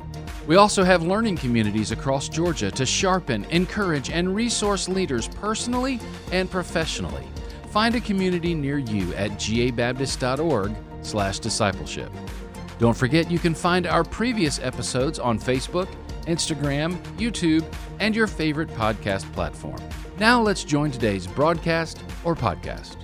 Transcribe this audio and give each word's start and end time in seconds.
We 0.47 0.55
also 0.55 0.83
have 0.83 1.03
learning 1.03 1.37
communities 1.37 1.91
across 1.91 2.29
Georgia 2.29 2.71
to 2.71 2.85
sharpen, 2.85 3.43
encourage, 3.45 4.09
and 4.09 4.33
resource 4.33 4.87
leaders 4.87 5.27
personally 5.27 5.99
and 6.31 6.49
professionally. 6.49 7.27
Find 7.69 7.93
a 7.95 8.01
community 8.01 8.53
near 8.53 8.77
you 8.77 9.13
at 9.15 9.31
gabaptist.org/discipleship. 9.31 12.11
Don't 12.79 12.97
forget 12.97 13.29
you 13.29 13.37
can 13.37 13.53
find 13.53 13.85
our 13.85 14.03
previous 14.03 14.59
episodes 14.59 15.19
on 15.19 15.37
Facebook, 15.37 15.87
Instagram, 16.23 16.97
YouTube, 17.17 17.63
and 17.99 18.15
your 18.15 18.27
favorite 18.27 18.69
podcast 18.69 19.31
platform. 19.33 19.79
Now 20.17 20.41
let's 20.41 20.63
join 20.63 20.89
today's 20.89 21.27
broadcast 21.27 22.03
or 22.23 22.35
podcast. 22.35 22.95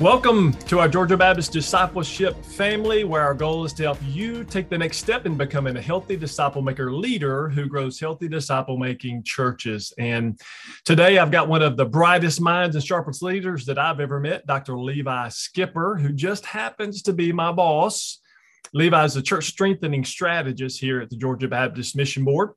Welcome 0.00 0.54
to 0.54 0.80
our 0.80 0.88
Georgia 0.88 1.18
Baptist 1.18 1.52
Discipleship 1.52 2.42
family, 2.42 3.04
where 3.04 3.22
our 3.22 3.34
goal 3.34 3.66
is 3.66 3.74
to 3.74 3.82
help 3.82 3.98
you 4.02 4.44
take 4.44 4.70
the 4.70 4.78
next 4.78 4.96
step 4.96 5.26
in 5.26 5.36
becoming 5.36 5.76
a 5.76 5.82
healthy 5.82 6.16
disciple 6.16 6.62
maker 6.62 6.90
leader 6.90 7.50
who 7.50 7.66
grows 7.66 8.00
healthy 8.00 8.28
disciple 8.28 8.78
making 8.78 9.22
churches. 9.24 9.92
And 9.98 10.40
today 10.86 11.18
I've 11.18 11.30
got 11.30 11.48
one 11.48 11.62
of 11.62 11.76
the 11.76 11.84
brightest 11.84 12.40
minds 12.40 12.74
and 12.74 12.84
sharpest 12.84 13.22
leaders 13.22 13.66
that 13.66 13.78
I've 13.78 14.00
ever 14.00 14.18
met, 14.18 14.46
Dr. 14.46 14.78
Levi 14.78 15.28
Skipper, 15.28 15.96
who 15.96 16.12
just 16.12 16.46
happens 16.46 17.02
to 17.02 17.12
be 17.12 17.30
my 17.30 17.52
boss 17.52 18.21
Levi 18.74 19.04
is 19.04 19.16
a 19.16 19.22
church 19.22 19.46
strengthening 19.46 20.04
strategist 20.04 20.80
here 20.80 21.00
at 21.00 21.10
the 21.10 21.16
Georgia 21.16 21.48
Baptist 21.48 21.94
Mission 21.94 22.24
Board. 22.24 22.50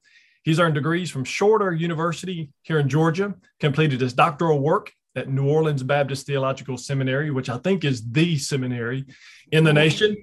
He's 0.43 0.59
earned 0.59 0.75
degrees 0.75 1.09
from 1.09 1.25
Shorter 1.25 1.73
University 1.73 2.51
here 2.61 2.79
in 2.79 2.87
Georgia, 2.87 3.33
completed 3.59 3.99
his 3.99 4.13
doctoral 4.13 4.61
work 4.61 4.93
at 5.15 5.29
New 5.29 5.49
Orleans 5.49 5.83
Baptist 5.83 6.25
Theological 6.25 6.77
Seminary, 6.77 7.31
which 7.31 7.49
I 7.49 7.57
think 7.57 7.83
is 7.83 8.09
the 8.11 8.37
seminary 8.37 9.05
in 9.51 9.63
the 9.63 9.73
nation. 9.73 10.15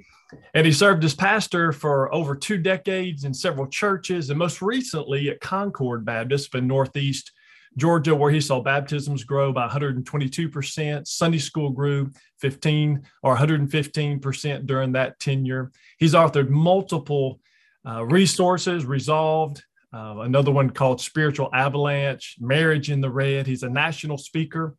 And 0.55 0.65
he 0.65 0.73
served 0.73 1.05
as 1.05 1.15
pastor 1.15 1.73
for 1.73 2.15
over 2.15 2.35
two 2.35 2.57
decades 2.57 3.25
in 3.25 3.35
several 3.35 3.67
churches, 3.67 4.31
and 4.31 4.39
most 4.39 4.63
recently 4.63 5.29
at 5.29 5.41
Concord 5.41 6.07
Baptist 6.07 6.55
in 6.55 6.67
Northeast 6.67 7.33
Georgia, 7.77 8.15
where 8.15 8.31
he 8.31 8.41
saw 8.41 8.61
baptisms 8.61 9.25
grow 9.25 9.53
by 9.53 9.67
122%. 9.69 11.07
Sunday 11.07 11.39
school 11.39 11.71
grew 11.71 12.11
15 12.41 13.03
or 13.23 13.37
115% 13.37 14.67
during 14.67 14.93
that 14.93 15.19
tenure. 15.19 15.71
He's 15.99 16.15
authored 16.15 16.49
multiple 16.49 17.41
uh, 17.87 18.05
resources, 18.05 18.85
Resolved, 18.85 19.63
uh, 19.93 20.21
another 20.21 20.51
one 20.51 20.71
called 20.71 21.01
Spiritual 21.01 21.51
Avalanche, 21.53 22.37
Marriage 22.41 22.91
in 22.91 23.01
the 23.01 23.11
Red. 23.11 23.47
He's 23.47 23.63
a 23.63 23.69
national 23.69 24.19
speaker. 24.19 24.75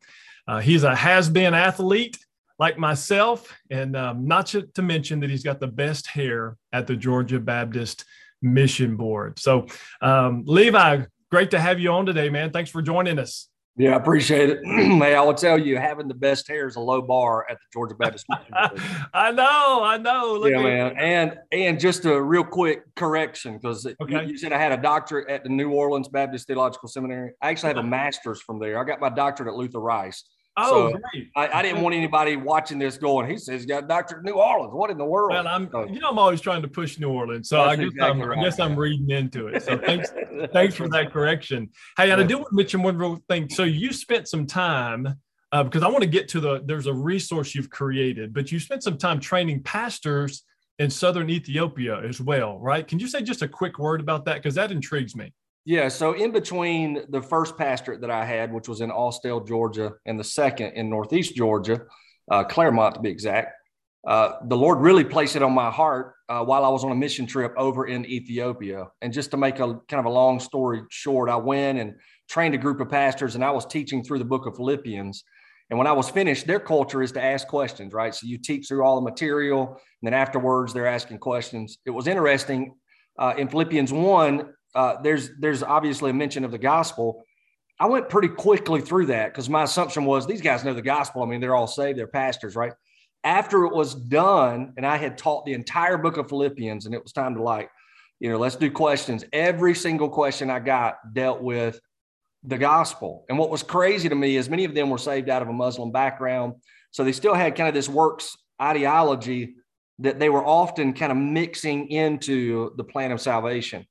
Uh, 0.48 0.60
he's 0.60 0.84
a 0.84 0.96
has 0.96 1.30
been 1.30 1.54
athlete 1.54 2.18
like 2.60 2.78
myself, 2.78 3.56
and 3.70 3.96
um, 3.96 4.28
not 4.28 4.48
to, 4.48 4.82
mention 4.82 5.20
that 5.20 5.30
he's 5.30 5.44
got 5.44 5.60
the 5.60 5.68
best 5.68 6.08
hair 6.08 6.58
at 6.72 6.88
the 6.88 6.96
Georgia 6.96 7.40
Baptist 7.40 8.06
Mission 8.42 8.96
Board. 8.96 9.40
So, 9.40 9.68
um, 10.02 10.44
Levi, 10.46 11.04
great 11.34 11.50
to 11.50 11.60
have 11.60 11.80
you 11.80 11.90
on 11.90 12.06
today, 12.06 12.30
man. 12.30 12.52
Thanks 12.52 12.70
for 12.70 12.80
joining 12.80 13.18
us. 13.18 13.50
Yeah, 13.76 13.94
I 13.94 13.96
appreciate 13.96 14.52
it. 14.52 14.60
hey, 14.66 15.16
I 15.16 15.22
will 15.22 15.34
tell 15.34 15.58
you, 15.58 15.80
having 15.80 16.08
the 16.08 16.14
best 16.14 16.48
hair 16.48 16.68
is 16.68 16.76
a 16.76 16.80
low 16.80 17.02
bar 17.02 17.48
at 17.50 17.58
the 17.58 17.66
Georgia 17.74 17.96
Baptist. 17.96 18.28
I 19.16 19.32
know, 19.32 19.84
I 19.84 19.98
know. 19.98 20.38
Look 20.40 20.52
yeah, 20.52 20.62
man. 20.62 20.96
And 20.96 21.40
and 21.52 21.80
just 21.80 22.06
a 22.06 22.22
real 22.22 22.44
quick 22.44 22.84
correction 22.94 23.58
because 23.58 23.84
okay. 24.00 24.26
you, 24.26 24.38
said 24.38 24.54
I 24.54 24.60
had 24.60 24.74
a 24.74 24.78
doctorate 24.78 25.28
at 25.28 25.42
the 25.44 25.50
New 25.50 25.72
Orleans 25.72 26.08
Baptist 26.08 26.46
Theological 26.46 26.88
Seminary. 26.88 27.32
I 27.42 27.50
actually 27.50 27.70
have 27.70 27.78
a 27.78 27.88
master's 27.88 28.40
from 28.40 28.60
there. 28.60 28.80
I 28.80 28.84
got 28.84 29.00
my 29.00 29.10
doctorate 29.10 29.50
at 29.50 29.56
Luther 29.56 29.80
Rice. 29.80 30.24
Oh, 30.56 30.92
so 30.92 31.00
great. 31.12 31.30
I, 31.36 31.60
I, 31.60 31.62
didn't 31.64 31.82
want 31.82 31.96
anybody 31.96 32.36
watching 32.36 32.78
this 32.78 32.98
going, 32.98 33.28
he 33.30 33.38
says 33.38 33.66
got 33.66 33.90
in 34.12 34.24
New 34.24 34.34
Orleans. 34.34 34.74
What 34.74 34.92
in 34.92 35.00
the 35.00 35.06
world? 35.06 35.32
Well, 35.32 35.48
I'm 35.48 35.64
you 35.92 36.00
know, 36.00 36.10
I'm 36.10 36.20
always 36.20 36.42
trying 36.42 36.62
to 36.62 36.68
push 36.68 37.00
New 37.00 37.10
Orleans. 37.10 37.50
So 37.50 37.62
I 37.62 37.76
guess, 37.76 37.88
exactly 37.88 38.22
I'm, 38.22 38.30
right. 38.30 38.38
I 38.38 38.44
guess 38.44 38.60
I'm 38.60 38.76
reading 38.76 39.10
into 39.10 39.48
it. 39.48 39.64
So 39.64 39.80
thanks, 39.80 40.14
thanks 40.54 40.76
for 40.76 40.88
that 40.90 41.12
correction. 41.12 41.70
Hey, 41.98 42.12
and 42.12 42.22
I 42.22 42.24
do 42.24 42.38
want 42.38 42.50
to 42.50 42.56
mention 42.56 42.84
one 42.84 42.98
real 42.98 43.20
thing. 43.28 43.50
So 43.50 43.64
you 43.64 43.92
spent 43.92 44.28
some 44.28 44.46
time 44.46 45.16
uh, 45.52 45.64
because 45.64 45.82
I 45.82 45.88
want 45.88 46.04
to 46.04 46.10
get 46.10 46.28
to 46.30 46.40
the 46.40 46.62
there's 46.64 46.86
a 46.88 46.94
resource 46.94 47.56
you've 47.56 47.72
created, 47.72 48.32
but 48.32 48.52
you 48.52 48.60
spent 48.60 48.84
some 48.84 48.98
time 48.98 49.20
training 49.20 49.64
pastors 49.64 50.44
in 50.78 50.90
southern 50.90 51.30
Ethiopia 51.32 52.00
as 52.02 52.22
well, 52.22 52.60
right? 52.60 52.88
Can 52.88 53.00
you 53.00 53.08
say 53.08 53.22
just 53.24 53.42
a 53.42 53.48
quick 53.48 53.80
word 53.80 54.02
about 54.02 54.26
that? 54.26 54.36
Because 54.36 54.56
that 54.56 54.72
intrigues 54.72 55.16
me. 55.16 55.34
Yeah. 55.66 55.88
So 55.88 56.14
in 56.14 56.32
between 56.32 57.04
the 57.10 57.22
first 57.22 57.58
pastorate 57.58 58.02
that 58.02 58.12
I 58.12 58.26
had, 58.26 58.52
which 58.52 58.68
was 58.68 58.82
in 58.82 58.92
Austell, 58.92 59.40
Georgia, 59.40 59.94
and 60.06 60.20
the 60.20 60.24
second 60.24 60.74
in 60.74 60.90
Northeast 60.90 61.36
Georgia, 61.36 61.84
uh, 62.30 62.44
Clermont 62.44 62.96
to 62.96 63.02
be 63.02 63.10
exact, 63.10 63.54
uh, 64.06 64.34
the 64.48 64.58
Lord 64.58 64.80
really 64.80 65.06
placed 65.06 65.38
it 65.38 65.42
on 65.42 65.54
my 65.54 65.72
heart 65.72 66.16
uh, 66.28 66.44
while 66.44 66.66
I 66.66 66.70
was 66.70 66.84
on 66.84 66.92
a 66.92 66.96
mission 66.96 67.26
trip 67.26 67.54
over 67.58 67.88
in 67.88 68.06
Ethiopia. 68.06 68.88
And 69.02 69.14
just 69.14 69.32
to 69.32 69.38
make 69.38 69.60
a 69.60 69.80
kind 69.88 70.00
of 70.00 70.06
a 70.06 70.10
long 70.10 70.42
story 70.42 70.82
short, 70.90 71.30
I 71.30 71.38
went 71.38 71.80
and 71.80 71.96
trained 72.30 72.54
a 72.54 72.58
group 72.58 72.82
of 72.82 72.90
pastors, 72.90 73.36
and 73.36 73.44
I 73.44 73.52
was 73.52 73.66
teaching 73.66 74.04
through 74.04 74.20
the 74.20 74.26
book 74.26 74.46
of 74.46 74.58
Philippians. 74.58 75.24
And 75.70 75.78
when 75.78 75.88
I 75.88 75.94
was 75.94 76.10
finished, 76.10 76.46
their 76.46 76.60
culture 76.60 77.02
is 77.02 77.14
to 77.14 77.24
ask 77.24 77.48
questions, 77.48 77.94
right? 77.94 78.14
So 78.14 78.28
you 78.28 78.38
teach 78.38 78.68
through 78.68 78.84
all 78.84 78.96
the 78.96 79.10
material, 79.10 79.70
and 79.70 79.78
then 80.04 80.14
afterwards 80.14 80.74
they're 80.74 80.88
asking 80.88 81.20
questions. 81.20 81.78
It 81.86 81.92
was 81.92 82.08
interesting. 82.08 82.76
Uh, 83.18 83.34
in 83.38 83.48
Philippians 83.48 83.94
1, 83.94 84.50
uh, 84.76 85.02
there's 85.02 85.32
there's 85.40 85.64
obviously 85.64 86.12
a 86.12 86.14
mention 86.14 86.44
of 86.44 86.52
the 86.52 86.58
gospel. 86.58 87.24
I 87.80 87.88
went 87.88 88.10
pretty 88.10 88.28
quickly 88.28 88.82
through 88.82 89.08
that 89.08 89.32
because 89.32 89.50
my 89.50 89.64
assumption 89.64 90.06
was 90.06 90.26
these 90.26 90.42
guys 90.42 90.64
know 90.64 90.74
the 90.74 90.82
gospel. 90.82 91.24
I 91.24 91.26
mean, 91.26 91.42
they're 91.42 91.56
all 91.56 91.68
saved, 91.68 91.98
they're 91.98 92.08
pastors, 92.08 92.56
right? 92.56 92.74
After 93.24 93.66
it 93.66 93.74
was 93.74 93.96
done, 93.96 94.74
and 94.78 94.86
I 94.86 94.98
had 94.98 95.18
taught 95.18 95.46
the 95.46 95.54
entire 95.54 95.98
book 95.98 96.18
of 96.18 96.30
Philippians, 96.30 96.86
and 96.86 96.94
it 96.94 97.02
was 97.02 97.14
time 97.14 97.36
to 97.36 97.42
like, 97.42 97.70
you 98.20 98.30
know, 98.30 98.38
let's 98.38 98.56
do 98.56 98.70
questions. 98.70 99.26
Every 99.34 99.74
single 99.76 100.10
question 100.10 100.50
I 100.50 100.60
got 100.60 101.14
dealt 101.14 101.42
with 101.42 101.80
the 102.44 102.58
gospel. 102.58 103.26
And 103.30 103.38
what 103.38 103.50
was 103.50 103.64
crazy 103.64 104.10
to 104.10 104.16
me 104.16 104.36
is 104.36 104.50
many 104.50 104.66
of 104.66 104.76
them 104.76 104.90
were 104.90 104.98
saved 104.98 105.30
out 105.30 105.42
of 105.42 105.48
a 105.48 105.54
Muslim 105.54 105.92
background. 105.92 106.56
So 106.92 107.04
they 107.04 107.12
still 107.12 107.34
had 107.34 107.56
kind 107.56 107.68
of 107.68 107.74
this 107.74 107.90
works 107.90 108.38
ideology 108.62 109.56
that 110.00 110.20
they 110.20 110.30
were 110.30 110.46
often 110.46 110.94
kind 110.94 111.12
of 111.12 111.18
mixing 111.18 111.90
into 111.90 112.76
the 112.76 112.84
plan 112.84 113.12
of 113.12 113.22
salvation. 113.22 113.86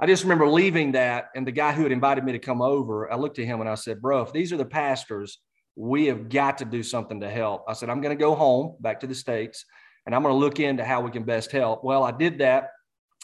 I 0.00 0.06
just 0.06 0.24
remember 0.24 0.48
leaving 0.48 0.92
that, 0.92 1.26
and 1.36 1.46
the 1.46 1.52
guy 1.52 1.72
who 1.72 1.84
had 1.84 1.92
invited 1.92 2.24
me 2.24 2.32
to 2.32 2.38
come 2.38 2.60
over, 2.60 3.12
I 3.12 3.16
looked 3.16 3.38
at 3.38 3.44
him 3.44 3.60
and 3.60 3.68
I 3.68 3.76
said, 3.76 4.02
Bro, 4.02 4.22
if 4.22 4.32
these 4.32 4.52
are 4.52 4.56
the 4.56 4.64
pastors, 4.64 5.38
we 5.76 6.06
have 6.06 6.28
got 6.28 6.58
to 6.58 6.64
do 6.64 6.82
something 6.82 7.20
to 7.20 7.30
help. 7.30 7.64
I 7.68 7.74
said, 7.74 7.90
I'm 7.90 8.00
going 8.00 8.16
to 8.16 8.20
go 8.20 8.34
home 8.34 8.76
back 8.80 9.00
to 9.00 9.06
the 9.06 9.14
States 9.14 9.64
and 10.06 10.14
I'm 10.14 10.22
going 10.22 10.34
to 10.34 10.38
look 10.38 10.60
into 10.60 10.84
how 10.84 11.00
we 11.00 11.10
can 11.10 11.24
best 11.24 11.50
help. 11.50 11.82
Well, 11.82 12.04
I 12.04 12.10
did 12.10 12.38
that, 12.38 12.70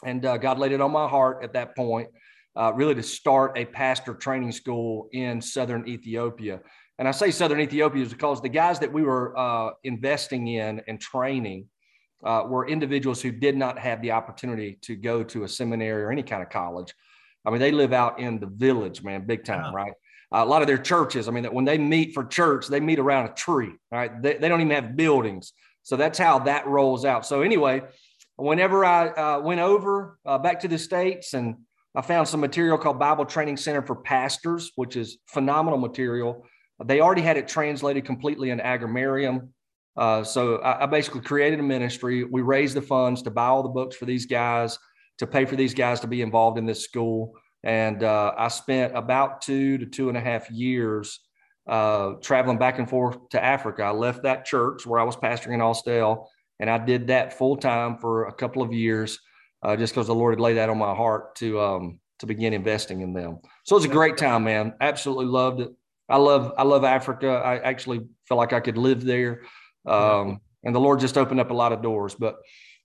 and 0.03 0.25
uh, 0.25 0.37
God 0.37 0.59
laid 0.59 0.71
it 0.71 0.81
on 0.81 0.91
my 0.91 1.07
heart 1.07 1.43
at 1.43 1.53
that 1.53 1.75
point, 1.75 2.09
uh, 2.55 2.73
really 2.73 2.95
to 2.95 3.03
start 3.03 3.57
a 3.57 3.65
pastor 3.65 4.13
training 4.13 4.51
school 4.51 5.09
in 5.11 5.41
Southern 5.41 5.87
Ethiopia. 5.87 6.59
And 6.97 7.07
I 7.07 7.11
say 7.11 7.31
Southern 7.31 7.59
Ethiopia 7.59 8.03
is 8.03 8.11
because 8.11 8.41
the 8.41 8.49
guys 8.49 8.79
that 8.79 8.91
we 8.91 9.03
were 9.03 9.37
uh, 9.37 9.71
investing 9.83 10.47
in 10.47 10.81
and 10.87 10.99
training 10.99 11.67
uh, 12.23 12.43
were 12.47 12.67
individuals 12.67 13.21
who 13.21 13.31
did 13.31 13.57
not 13.57 13.79
have 13.79 14.01
the 14.01 14.11
opportunity 14.11 14.77
to 14.81 14.95
go 14.95 15.23
to 15.23 15.43
a 15.43 15.47
seminary 15.47 16.03
or 16.03 16.11
any 16.11 16.23
kind 16.23 16.43
of 16.43 16.49
college. 16.49 16.93
I 17.45 17.49
mean, 17.49 17.59
they 17.59 17.71
live 17.71 17.93
out 17.93 18.19
in 18.19 18.39
the 18.39 18.47
village, 18.47 19.03
man, 19.03 19.25
big 19.25 19.43
time, 19.43 19.73
right? 19.73 19.93
Uh, 20.33 20.43
a 20.43 20.45
lot 20.45 20.61
of 20.61 20.67
their 20.67 20.77
churches, 20.77 21.27
I 21.27 21.31
mean, 21.31 21.45
when 21.45 21.65
they 21.65 21.77
meet 21.77 22.13
for 22.13 22.23
church, 22.23 22.67
they 22.67 22.79
meet 22.79 22.99
around 22.99 23.25
a 23.25 23.33
tree, 23.33 23.73
right? 23.91 24.21
They, 24.21 24.35
they 24.35 24.47
don't 24.47 24.61
even 24.61 24.75
have 24.75 24.95
buildings. 24.95 25.53
So 25.83 25.97
that's 25.97 26.19
how 26.19 26.39
that 26.39 26.67
rolls 26.67 27.03
out. 27.05 27.25
So, 27.25 27.41
anyway, 27.41 27.81
whenever 28.35 28.85
I 28.85 29.07
uh, 29.09 29.39
went 29.39 29.59
over 29.59 30.19
uh, 30.25 30.37
back 30.37 30.59
to 30.61 30.67
the 30.67 30.77
States 30.77 31.33
and 31.33 31.55
I 31.95 32.01
found 32.01 32.27
some 32.27 32.39
material 32.39 32.77
called 32.77 32.99
Bible 32.99 33.25
Training 33.25 33.57
Center 33.57 33.81
for 33.81 33.95
Pastors, 33.95 34.71
which 34.75 34.95
is 34.95 35.17
phenomenal 35.27 35.79
material. 35.79 36.45
They 36.83 37.01
already 37.01 37.21
had 37.21 37.37
it 37.37 37.47
translated 37.47 38.05
completely 38.05 38.49
in 38.49 38.61
Amharic. 38.61 39.41
Uh, 39.97 40.23
so 40.23 40.57
I, 40.57 40.83
I, 40.83 40.85
basically 40.85 41.21
created 41.21 41.59
a 41.59 41.63
ministry. 41.63 42.23
We 42.23 42.41
raised 42.41 42.75
the 42.75 42.81
funds 42.81 43.21
to 43.23 43.31
buy 43.31 43.47
all 43.47 43.61
the 43.61 43.69
books 43.69 43.95
for 43.95 44.05
these 44.05 44.25
guys, 44.25 44.79
to 45.17 45.27
pay 45.27 45.43
for 45.45 45.57
these 45.57 45.73
guys 45.73 45.99
to 45.99 46.07
be 46.07 46.21
involved 46.21 46.57
in 46.57 46.65
this 46.65 46.83
school. 46.83 47.33
And 47.63 48.03
uh, 48.03 48.33
I 48.37 48.47
spent 48.47 48.95
about 48.95 49.41
two 49.41 49.77
to 49.77 49.85
two 49.85 50.09
and 50.09 50.17
a 50.17 50.21
half 50.21 50.49
years 50.49 51.19
uh, 51.67 52.13
traveling 52.21 52.57
back 52.57 52.79
and 52.79 52.89
forth 52.89 53.29
to 53.29 53.43
Africa. 53.43 53.83
I 53.83 53.91
left 53.91 54.23
that 54.23 54.45
church 54.45 54.85
where 54.85 54.99
I 54.99 55.03
was 55.03 55.15
pastoring 55.15 55.53
in 55.53 55.61
Austell, 55.61 56.29
and 56.59 56.69
I 56.69 56.77
did 56.77 57.07
that 57.07 57.37
full 57.37 57.57
time 57.57 57.97
for 57.97 58.27
a 58.27 58.33
couple 58.33 58.61
of 58.61 58.73
years, 58.73 59.19
uh, 59.61 59.75
just 59.75 59.93
because 59.93 60.07
the 60.07 60.15
Lord 60.15 60.33
had 60.33 60.39
laid 60.39 60.55
that 60.55 60.69
on 60.69 60.77
my 60.77 60.95
heart 60.95 61.35
to 61.35 61.59
um, 61.59 61.99
to 62.19 62.25
begin 62.25 62.53
investing 62.53 63.01
in 63.01 63.13
them. 63.13 63.39
So 63.65 63.75
it 63.75 63.79
was 63.79 63.85
a 63.85 63.89
great 63.89 64.17
time, 64.17 64.43
man. 64.43 64.73
Absolutely 64.81 65.25
loved 65.25 65.61
it. 65.61 65.69
I 66.09 66.17
love 66.17 66.53
I 66.57 66.63
love 66.63 66.83
Africa. 66.83 67.29
I 67.29 67.59
actually 67.59 68.01
feel 68.27 68.37
like 68.37 68.53
I 68.53 68.59
could 68.59 68.77
live 68.77 69.03
there, 69.03 69.43
um, 69.85 70.39
and 70.63 70.75
the 70.75 70.79
Lord 70.79 70.99
just 70.99 71.17
opened 71.17 71.39
up 71.39 71.51
a 71.51 71.55
lot 71.55 71.73
of 71.73 71.81
doors. 71.81 72.15
But 72.15 72.37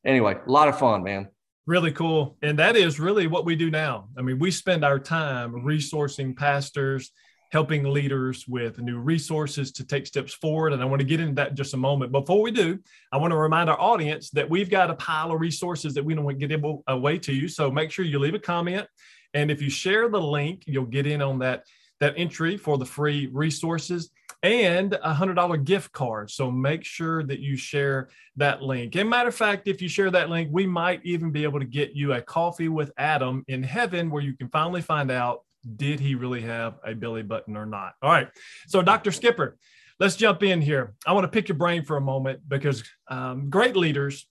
anyway, 0.04 0.36
a 0.46 0.50
lot 0.50 0.68
of 0.68 0.78
fun, 0.78 1.02
man. 1.02 1.28
Really 1.66 1.92
cool. 1.92 2.36
And 2.42 2.58
that 2.58 2.76
is 2.76 3.00
really 3.00 3.26
what 3.26 3.44
we 3.44 3.56
do 3.56 3.70
now. 3.70 4.08
I 4.16 4.22
mean, 4.22 4.38
we 4.38 4.50
spend 4.50 4.84
our 4.84 5.00
time 5.00 5.52
resourcing 5.52 6.36
pastors, 6.36 7.10
helping 7.50 7.84
leaders 7.84 8.46
with 8.46 8.78
new 8.78 8.98
resources 8.98 9.72
to 9.72 9.84
take 9.84 10.06
steps 10.06 10.32
forward. 10.32 10.72
And 10.72 10.82
I 10.82 10.84
want 10.84 11.00
to 11.00 11.06
get 11.06 11.20
into 11.20 11.34
that 11.34 11.50
in 11.50 11.56
just 11.56 11.74
a 11.74 11.76
moment. 11.76 12.12
Before 12.12 12.40
we 12.40 12.52
do, 12.52 12.78
I 13.10 13.16
want 13.16 13.32
to 13.32 13.36
remind 13.36 13.68
our 13.68 13.80
audience 13.80 14.30
that 14.30 14.48
we've 14.48 14.70
got 14.70 14.90
a 14.90 14.94
pile 14.94 15.32
of 15.32 15.40
resources 15.40 15.92
that 15.94 16.04
we 16.04 16.14
don't 16.14 16.24
want 16.24 16.38
to 16.38 16.46
get 16.46 16.56
able, 16.56 16.84
away 16.86 17.18
to 17.18 17.32
you. 17.32 17.48
So 17.48 17.70
make 17.70 17.90
sure 17.90 18.04
you 18.04 18.20
leave 18.20 18.34
a 18.34 18.38
comment. 18.38 18.86
And 19.34 19.50
if 19.50 19.60
you 19.60 19.68
share 19.68 20.08
the 20.08 20.20
link, 20.20 20.62
you'll 20.66 20.86
get 20.86 21.06
in 21.06 21.20
on 21.20 21.40
that, 21.40 21.64
that 21.98 22.14
entry 22.16 22.56
for 22.56 22.78
the 22.78 22.86
free 22.86 23.28
resources 23.32 24.10
and 24.46 24.98
a 25.02 25.12
hundred 25.12 25.34
dollar 25.34 25.56
gift 25.56 25.92
card. 25.92 26.30
So 26.30 26.50
make 26.50 26.84
sure 26.84 27.22
that 27.24 27.40
you 27.40 27.56
share 27.56 28.08
that 28.36 28.62
link. 28.62 28.94
And 28.94 29.10
matter 29.10 29.28
of 29.28 29.34
fact, 29.34 29.68
if 29.68 29.82
you 29.82 29.88
share 29.88 30.10
that 30.10 30.30
link, 30.30 30.48
we 30.52 30.66
might 30.66 31.00
even 31.04 31.30
be 31.30 31.42
able 31.42 31.58
to 31.58 31.66
get 31.66 31.92
you 31.92 32.12
a 32.12 32.22
coffee 32.22 32.68
with 32.68 32.92
Adam 32.96 33.44
in 33.48 33.62
heaven 33.62 34.10
where 34.10 34.22
you 34.22 34.36
can 34.36 34.48
finally 34.48 34.82
find 34.82 35.10
out 35.10 35.40
did 35.76 35.98
he 35.98 36.14
really 36.14 36.42
have 36.42 36.74
a 36.84 36.94
belly 36.94 37.22
button 37.22 37.56
or 37.56 37.66
not. 37.66 37.94
All 38.00 38.10
right. 38.10 38.28
So 38.68 38.82
Dr. 38.82 39.10
Skipper, 39.10 39.56
let's 39.98 40.16
jump 40.16 40.42
in 40.42 40.60
here. 40.60 40.94
I 41.06 41.12
want 41.12 41.24
to 41.24 41.28
pick 41.28 41.48
your 41.48 41.58
brain 41.58 41.84
for 41.84 41.96
a 41.96 42.00
moment 42.00 42.40
because 42.48 42.84
um, 43.08 43.50
great 43.50 43.74
leaders 43.74 44.28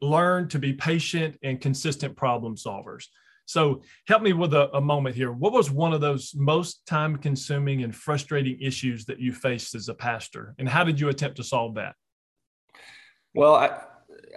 learn 0.00 0.48
to 0.48 0.58
be 0.58 0.72
patient 0.72 1.36
and 1.42 1.60
consistent 1.60 2.16
problem 2.16 2.54
solvers. 2.54 3.06
So 3.48 3.80
help 4.06 4.20
me 4.20 4.34
with 4.34 4.52
a, 4.52 4.70
a, 4.76 4.80
moment 4.80 5.16
here. 5.16 5.32
What 5.32 5.54
was 5.54 5.70
one 5.70 5.94
of 5.94 6.02
those 6.02 6.34
most 6.36 6.84
time 6.84 7.16
consuming 7.16 7.82
and 7.82 7.96
frustrating 7.96 8.60
issues 8.60 9.06
that 9.06 9.18
you 9.20 9.32
faced 9.32 9.74
as 9.74 9.88
a 9.88 9.94
pastor? 9.94 10.54
And 10.58 10.68
how 10.68 10.84
did 10.84 11.00
you 11.00 11.08
attempt 11.08 11.38
to 11.38 11.42
solve 11.42 11.76
that? 11.76 11.94
Well, 13.34 13.54
I, 13.54 13.80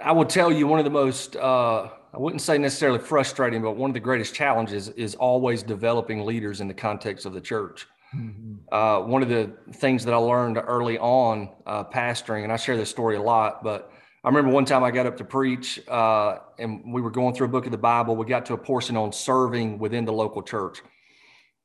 I 0.01 0.13
will 0.13 0.25
tell 0.25 0.49
you 0.49 0.65
one 0.65 0.79
of 0.79 0.85
the 0.85 0.91
most, 0.91 1.35
uh, 1.35 1.89
I 2.13 2.17
wouldn't 2.17 2.41
say 2.41 2.57
necessarily 2.57 2.99
frustrating, 2.99 3.61
but 3.61 3.73
one 3.73 3.89
of 3.89 3.93
the 3.93 3.99
greatest 3.99 4.33
challenges 4.33 4.87
is 4.87 5.15
always 5.15 5.61
developing 5.61 6.25
leaders 6.25 6.61
in 6.61 6.69
the 6.69 6.73
context 6.73 7.25
of 7.25 7.33
the 7.33 7.41
church. 7.41 7.87
Mm-hmm. 8.15 8.73
Uh, 8.73 9.01
one 9.01 9.21
of 9.21 9.27
the 9.27 9.51
things 9.73 10.05
that 10.05 10.13
I 10.13 10.17
learned 10.17 10.57
early 10.57 10.97
on 10.97 11.49
uh, 11.65 11.83
pastoring, 11.83 12.43
and 12.43 12.51
I 12.51 12.55
share 12.55 12.77
this 12.77 12.89
story 12.89 13.17
a 13.17 13.21
lot, 13.21 13.61
but 13.61 13.90
I 14.23 14.29
remember 14.29 14.51
one 14.51 14.65
time 14.65 14.83
I 14.83 14.91
got 14.91 15.07
up 15.07 15.17
to 15.17 15.23
preach, 15.23 15.79
uh, 15.87 16.37
and 16.59 16.93
we 16.93 17.01
were 17.01 17.09
going 17.09 17.33
through 17.33 17.47
a 17.47 17.49
book 17.49 17.65
of 17.65 17.71
the 17.71 17.77
Bible. 17.77 18.15
We 18.15 18.27
got 18.27 18.45
to 18.47 18.53
a 18.53 18.57
portion 18.57 18.95
on 18.95 19.11
serving 19.11 19.79
within 19.79 20.05
the 20.05 20.13
local 20.13 20.43
church. 20.43 20.81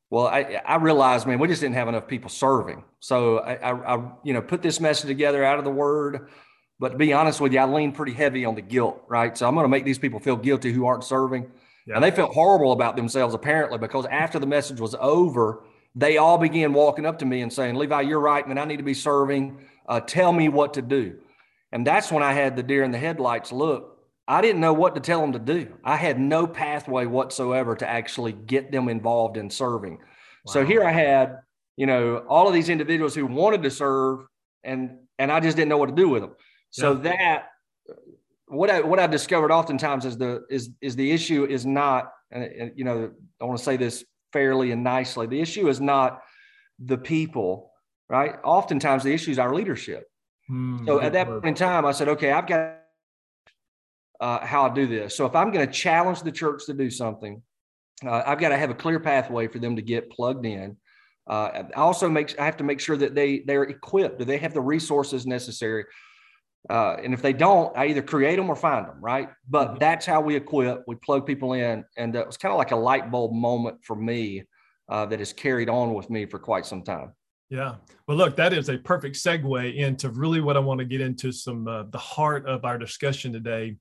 Well, 0.08 0.26
I, 0.26 0.62
I 0.64 0.76
realized, 0.76 1.26
man, 1.26 1.38
we 1.38 1.48
just 1.48 1.60
didn't 1.60 1.74
have 1.74 1.88
enough 1.88 2.06
people 2.06 2.30
serving. 2.30 2.84
So 3.00 3.38
I, 3.40 3.54
I, 3.56 3.96
I, 3.96 4.10
you 4.22 4.32
know, 4.32 4.40
put 4.40 4.62
this 4.62 4.80
message 4.80 5.08
together 5.08 5.44
out 5.44 5.58
of 5.58 5.64
the 5.64 5.70
Word. 5.70 6.30
But 6.78 6.90
to 6.90 6.96
be 6.96 7.12
honest 7.12 7.40
with 7.40 7.52
you, 7.52 7.58
I 7.58 7.64
lean 7.64 7.92
pretty 7.92 8.12
heavy 8.12 8.44
on 8.44 8.54
the 8.54 8.62
guilt, 8.62 9.02
right? 9.08 9.36
So 9.36 9.46
I'm 9.46 9.54
going 9.54 9.64
to 9.64 9.68
make 9.68 9.84
these 9.84 9.98
people 9.98 10.20
feel 10.20 10.36
guilty 10.36 10.72
who 10.72 10.86
aren't 10.86 11.04
serving, 11.04 11.50
yeah. 11.86 11.96
and 11.96 12.04
they 12.04 12.10
felt 12.10 12.32
horrible 12.32 12.72
about 12.72 12.96
themselves 12.96 13.34
apparently 13.34 13.78
because 13.78 14.06
after 14.06 14.38
the 14.38 14.46
message 14.46 14.80
was 14.80 14.94
over, 15.00 15.64
they 15.94 16.18
all 16.18 16.36
began 16.36 16.72
walking 16.74 17.06
up 17.06 17.18
to 17.20 17.24
me 17.24 17.40
and 17.40 17.52
saying, 17.52 17.76
"Levi, 17.76 18.02
you're 18.02 18.20
right, 18.20 18.46
man. 18.46 18.58
I 18.58 18.66
need 18.66 18.76
to 18.76 18.82
be 18.82 18.94
serving. 18.94 19.58
Uh, 19.88 20.00
tell 20.00 20.32
me 20.32 20.48
what 20.48 20.74
to 20.74 20.82
do." 20.82 21.18
And 21.76 21.86
that's 21.86 22.10
when 22.10 22.22
I 22.22 22.32
had 22.32 22.56
the 22.56 22.62
deer 22.62 22.84
in 22.84 22.90
the 22.90 22.96
headlights 22.96 23.52
look. 23.52 23.98
I 24.26 24.40
didn't 24.40 24.62
know 24.62 24.72
what 24.72 24.94
to 24.94 25.00
tell 25.02 25.20
them 25.20 25.32
to 25.32 25.38
do. 25.38 25.74
I 25.84 25.96
had 25.96 26.18
no 26.18 26.46
pathway 26.46 27.04
whatsoever 27.04 27.76
to 27.76 27.86
actually 27.86 28.32
get 28.32 28.72
them 28.72 28.88
involved 28.88 29.36
in 29.36 29.50
serving. 29.50 29.98
Wow. 29.98 30.52
So 30.54 30.64
here 30.64 30.82
I 30.82 30.90
had, 30.90 31.40
you 31.76 31.84
know, 31.84 32.24
all 32.30 32.48
of 32.48 32.54
these 32.54 32.70
individuals 32.70 33.14
who 33.14 33.26
wanted 33.26 33.62
to 33.64 33.70
serve 33.70 34.20
and 34.64 35.00
and 35.18 35.30
I 35.30 35.38
just 35.40 35.54
didn't 35.54 35.68
know 35.68 35.76
what 35.76 35.90
to 35.90 35.94
do 35.94 36.08
with 36.08 36.22
them. 36.22 36.34
So 36.70 36.94
yeah. 36.94 37.10
that 37.10 37.46
what 38.46 38.70
I 38.70 38.80
what 38.80 38.98
I 38.98 39.06
discovered 39.06 39.52
oftentimes 39.52 40.06
is 40.06 40.16
the 40.16 40.46
is 40.48 40.70
is 40.80 40.96
the 40.96 41.12
issue 41.12 41.44
is 41.44 41.66
not 41.66 42.10
and, 42.30 42.42
and 42.42 42.72
you 42.74 42.84
know 42.84 43.10
I 43.38 43.44
want 43.44 43.58
to 43.58 43.64
say 43.64 43.76
this 43.76 44.02
fairly 44.32 44.70
and 44.70 44.82
nicely. 44.82 45.26
The 45.26 45.42
issue 45.42 45.68
is 45.68 45.78
not 45.78 46.22
the 46.82 46.96
people, 46.96 47.70
right? 48.08 48.36
Oftentimes 48.44 49.02
the 49.02 49.12
issue 49.12 49.30
is 49.30 49.38
our 49.38 49.54
leadership. 49.54 50.08
Mm, 50.50 50.86
so 50.86 51.00
at 51.00 51.12
that 51.12 51.26
point 51.26 51.44
in 51.44 51.54
time, 51.54 51.84
I 51.84 51.92
said, 51.92 52.08
okay, 52.08 52.30
I've 52.30 52.46
got 52.46 52.76
uh, 54.20 54.44
how 54.44 54.68
I 54.70 54.74
do 54.74 54.86
this. 54.86 55.16
So 55.16 55.26
if 55.26 55.34
I'm 55.34 55.50
going 55.50 55.66
to 55.66 55.72
challenge 55.72 56.22
the 56.22 56.32
church 56.32 56.66
to 56.66 56.74
do 56.74 56.90
something, 56.90 57.42
uh, 58.04 58.22
I've 58.26 58.38
got 58.38 58.50
to 58.50 58.56
have 58.56 58.70
a 58.70 58.74
clear 58.74 59.00
pathway 59.00 59.48
for 59.48 59.58
them 59.58 59.76
to 59.76 59.82
get 59.82 60.10
plugged 60.10 60.46
in. 60.46 60.76
Uh, 61.28 61.64
I 61.74 61.80
also 61.80 62.08
make 62.08 62.38
I 62.38 62.44
have 62.44 62.58
to 62.58 62.64
make 62.64 62.78
sure 62.78 62.96
that 62.96 63.14
they 63.14 63.40
they're 63.40 63.64
equipped. 63.64 64.20
Do 64.20 64.24
they 64.24 64.38
have 64.38 64.54
the 64.54 64.60
resources 64.60 65.26
necessary? 65.26 65.84
Uh, 66.70 66.96
and 67.02 67.14
if 67.14 67.22
they 67.22 67.32
don't, 67.32 67.76
I 67.76 67.86
either 67.86 68.02
create 68.02 68.36
them 68.36 68.48
or 68.48 68.56
find 68.56 68.86
them. 68.86 68.98
Right. 69.00 69.28
But 69.48 69.68
mm-hmm. 69.68 69.78
that's 69.78 70.06
how 70.06 70.20
we 70.20 70.36
equip. 70.36 70.84
We 70.86 70.94
plug 70.96 71.26
people 71.26 71.54
in, 71.54 71.84
and 71.96 72.14
uh, 72.14 72.20
it 72.20 72.26
was 72.26 72.36
kind 72.36 72.52
of 72.52 72.58
like 72.58 72.70
a 72.70 72.76
light 72.76 73.10
bulb 73.10 73.32
moment 73.32 73.84
for 73.84 73.96
me 73.96 74.44
uh, 74.88 75.06
that 75.06 75.18
has 75.18 75.32
carried 75.32 75.68
on 75.68 75.94
with 75.94 76.10
me 76.10 76.26
for 76.26 76.38
quite 76.38 76.66
some 76.66 76.82
time. 76.82 77.12
Yeah. 77.48 77.76
Well, 78.08 78.16
look, 78.16 78.36
that 78.36 78.52
is 78.52 78.68
a 78.68 78.78
perfect 78.78 79.16
segue 79.16 79.76
into 79.76 80.10
really 80.10 80.40
what 80.40 80.56
I 80.56 80.60
want 80.60 80.78
to 80.80 80.84
get 80.84 81.00
into 81.00 81.30
some 81.30 81.68
uh, 81.68 81.84
the 81.90 81.98
heart 81.98 82.44
of 82.46 82.64
our 82.64 82.76
discussion 82.76 83.32
today, 83.32 83.76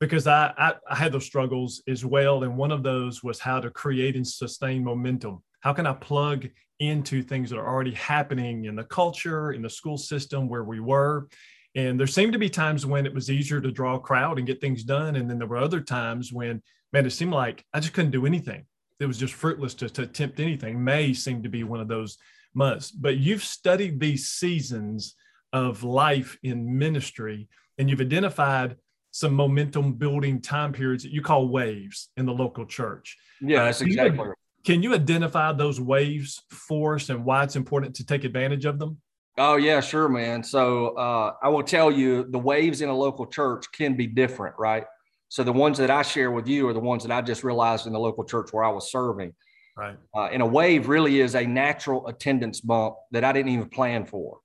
because 0.00 0.26
I, 0.26 0.52
I, 0.58 0.74
I 0.88 0.96
had 0.96 1.12
those 1.12 1.24
struggles 1.24 1.82
as 1.88 2.04
well, 2.04 2.42
and 2.42 2.58
one 2.58 2.70
of 2.70 2.82
those 2.82 3.22
was 3.22 3.38
how 3.38 3.58
to 3.58 3.70
create 3.70 4.16
and 4.16 4.26
sustain 4.26 4.84
momentum. 4.84 5.42
How 5.60 5.72
can 5.72 5.86
I 5.86 5.94
plug 5.94 6.48
into 6.78 7.22
things 7.22 7.50
that 7.50 7.58
are 7.58 7.68
already 7.68 7.92
happening 7.92 8.66
in 8.66 8.76
the 8.76 8.84
culture, 8.84 9.52
in 9.52 9.62
the 9.62 9.70
school 9.70 9.96
system 9.96 10.48
where 10.48 10.64
we 10.64 10.80
were? 10.80 11.28
And 11.74 11.98
there 11.98 12.06
seemed 12.06 12.34
to 12.34 12.38
be 12.38 12.50
times 12.50 12.84
when 12.84 13.06
it 13.06 13.14
was 13.14 13.30
easier 13.30 13.62
to 13.62 13.70
draw 13.70 13.94
a 13.94 14.00
crowd 14.00 14.36
and 14.36 14.46
get 14.46 14.60
things 14.60 14.84
done, 14.84 15.16
and 15.16 15.28
then 15.30 15.38
there 15.38 15.48
were 15.48 15.56
other 15.56 15.80
times 15.80 16.34
when, 16.34 16.62
man, 16.92 17.06
it 17.06 17.10
seemed 17.10 17.32
like 17.32 17.64
I 17.72 17.80
just 17.80 17.94
couldn't 17.94 18.10
do 18.10 18.26
anything. 18.26 18.66
It 18.98 19.06
was 19.06 19.16
just 19.16 19.32
fruitless 19.32 19.72
to, 19.76 19.88
to 19.88 20.02
attempt 20.02 20.40
anything. 20.40 20.84
May 20.84 21.14
seemed 21.14 21.44
to 21.44 21.48
be 21.48 21.64
one 21.64 21.80
of 21.80 21.88
those 21.88 22.18
months. 22.54 22.90
But 22.90 23.18
you've 23.18 23.44
studied 23.44 24.00
these 24.00 24.28
seasons 24.28 25.14
of 25.52 25.82
life 25.82 26.38
in 26.42 26.78
ministry 26.78 27.48
and 27.78 27.88
you've 27.88 28.00
identified 28.00 28.76
some 29.10 29.34
momentum 29.34 29.94
building 29.94 30.40
time 30.40 30.72
periods 30.72 31.02
that 31.02 31.12
you 31.12 31.22
call 31.22 31.48
waves 31.48 32.10
in 32.16 32.26
the 32.26 32.32
local 32.32 32.64
church. 32.64 33.16
Yeah, 33.40 33.64
that's 33.64 33.80
exactly 33.80 34.18
right. 34.18 34.36
Can 34.64 34.82
you 34.82 34.94
identify 34.94 35.52
those 35.52 35.80
waves 35.80 36.42
for 36.50 36.96
us 36.96 37.08
and 37.08 37.24
why 37.24 37.42
it's 37.44 37.56
important 37.56 37.96
to 37.96 38.06
take 38.06 38.24
advantage 38.24 38.66
of 38.66 38.78
them? 38.78 38.98
Oh 39.38 39.56
yeah, 39.56 39.80
sure, 39.80 40.08
man. 40.08 40.42
So 40.42 40.88
uh, 40.96 41.32
I 41.42 41.48
will 41.48 41.62
tell 41.62 41.90
you, 41.90 42.24
the 42.30 42.38
waves 42.38 42.82
in 42.82 42.90
a 42.90 42.96
local 42.96 43.26
church 43.26 43.64
can 43.72 43.96
be 43.96 44.06
different, 44.06 44.54
right? 44.58 44.84
So 45.28 45.42
the 45.44 45.52
ones 45.52 45.78
that 45.78 45.90
I 45.90 46.02
share 46.02 46.30
with 46.30 46.46
you 46.46 46.68
are 46.68 46.72
the 46.74 46.80
ones 46.80 47.04
that 47.04 47.12
I 47.12 47.22
just 47.22 47.42
realized 47.42 47.86
in 47.86 47.92
the 47.92 47.98
local 47.98 48.24
church 48.24 48.52
where 48.52 48.64
I 48.64 48.68
was 48.68 48.90
serving. 48.90 49.32
Right. 49.76 49.96
Uh, 50.14 50.26
and 50.26 50.42
a 50.42 50.46
wave 50.46 50.88
really 50.88 51.20
is 51.20 51.34
a 51.34 51.46
natural 51.46 52.06
attendance 52.06 52.60
bump 52.60 52.96
that 53.12 53.24
I 53.24 53.32
didn't 53.32 53.52
even 53.52 53.68
plan 53.68 54.04
for. 54.04 54.38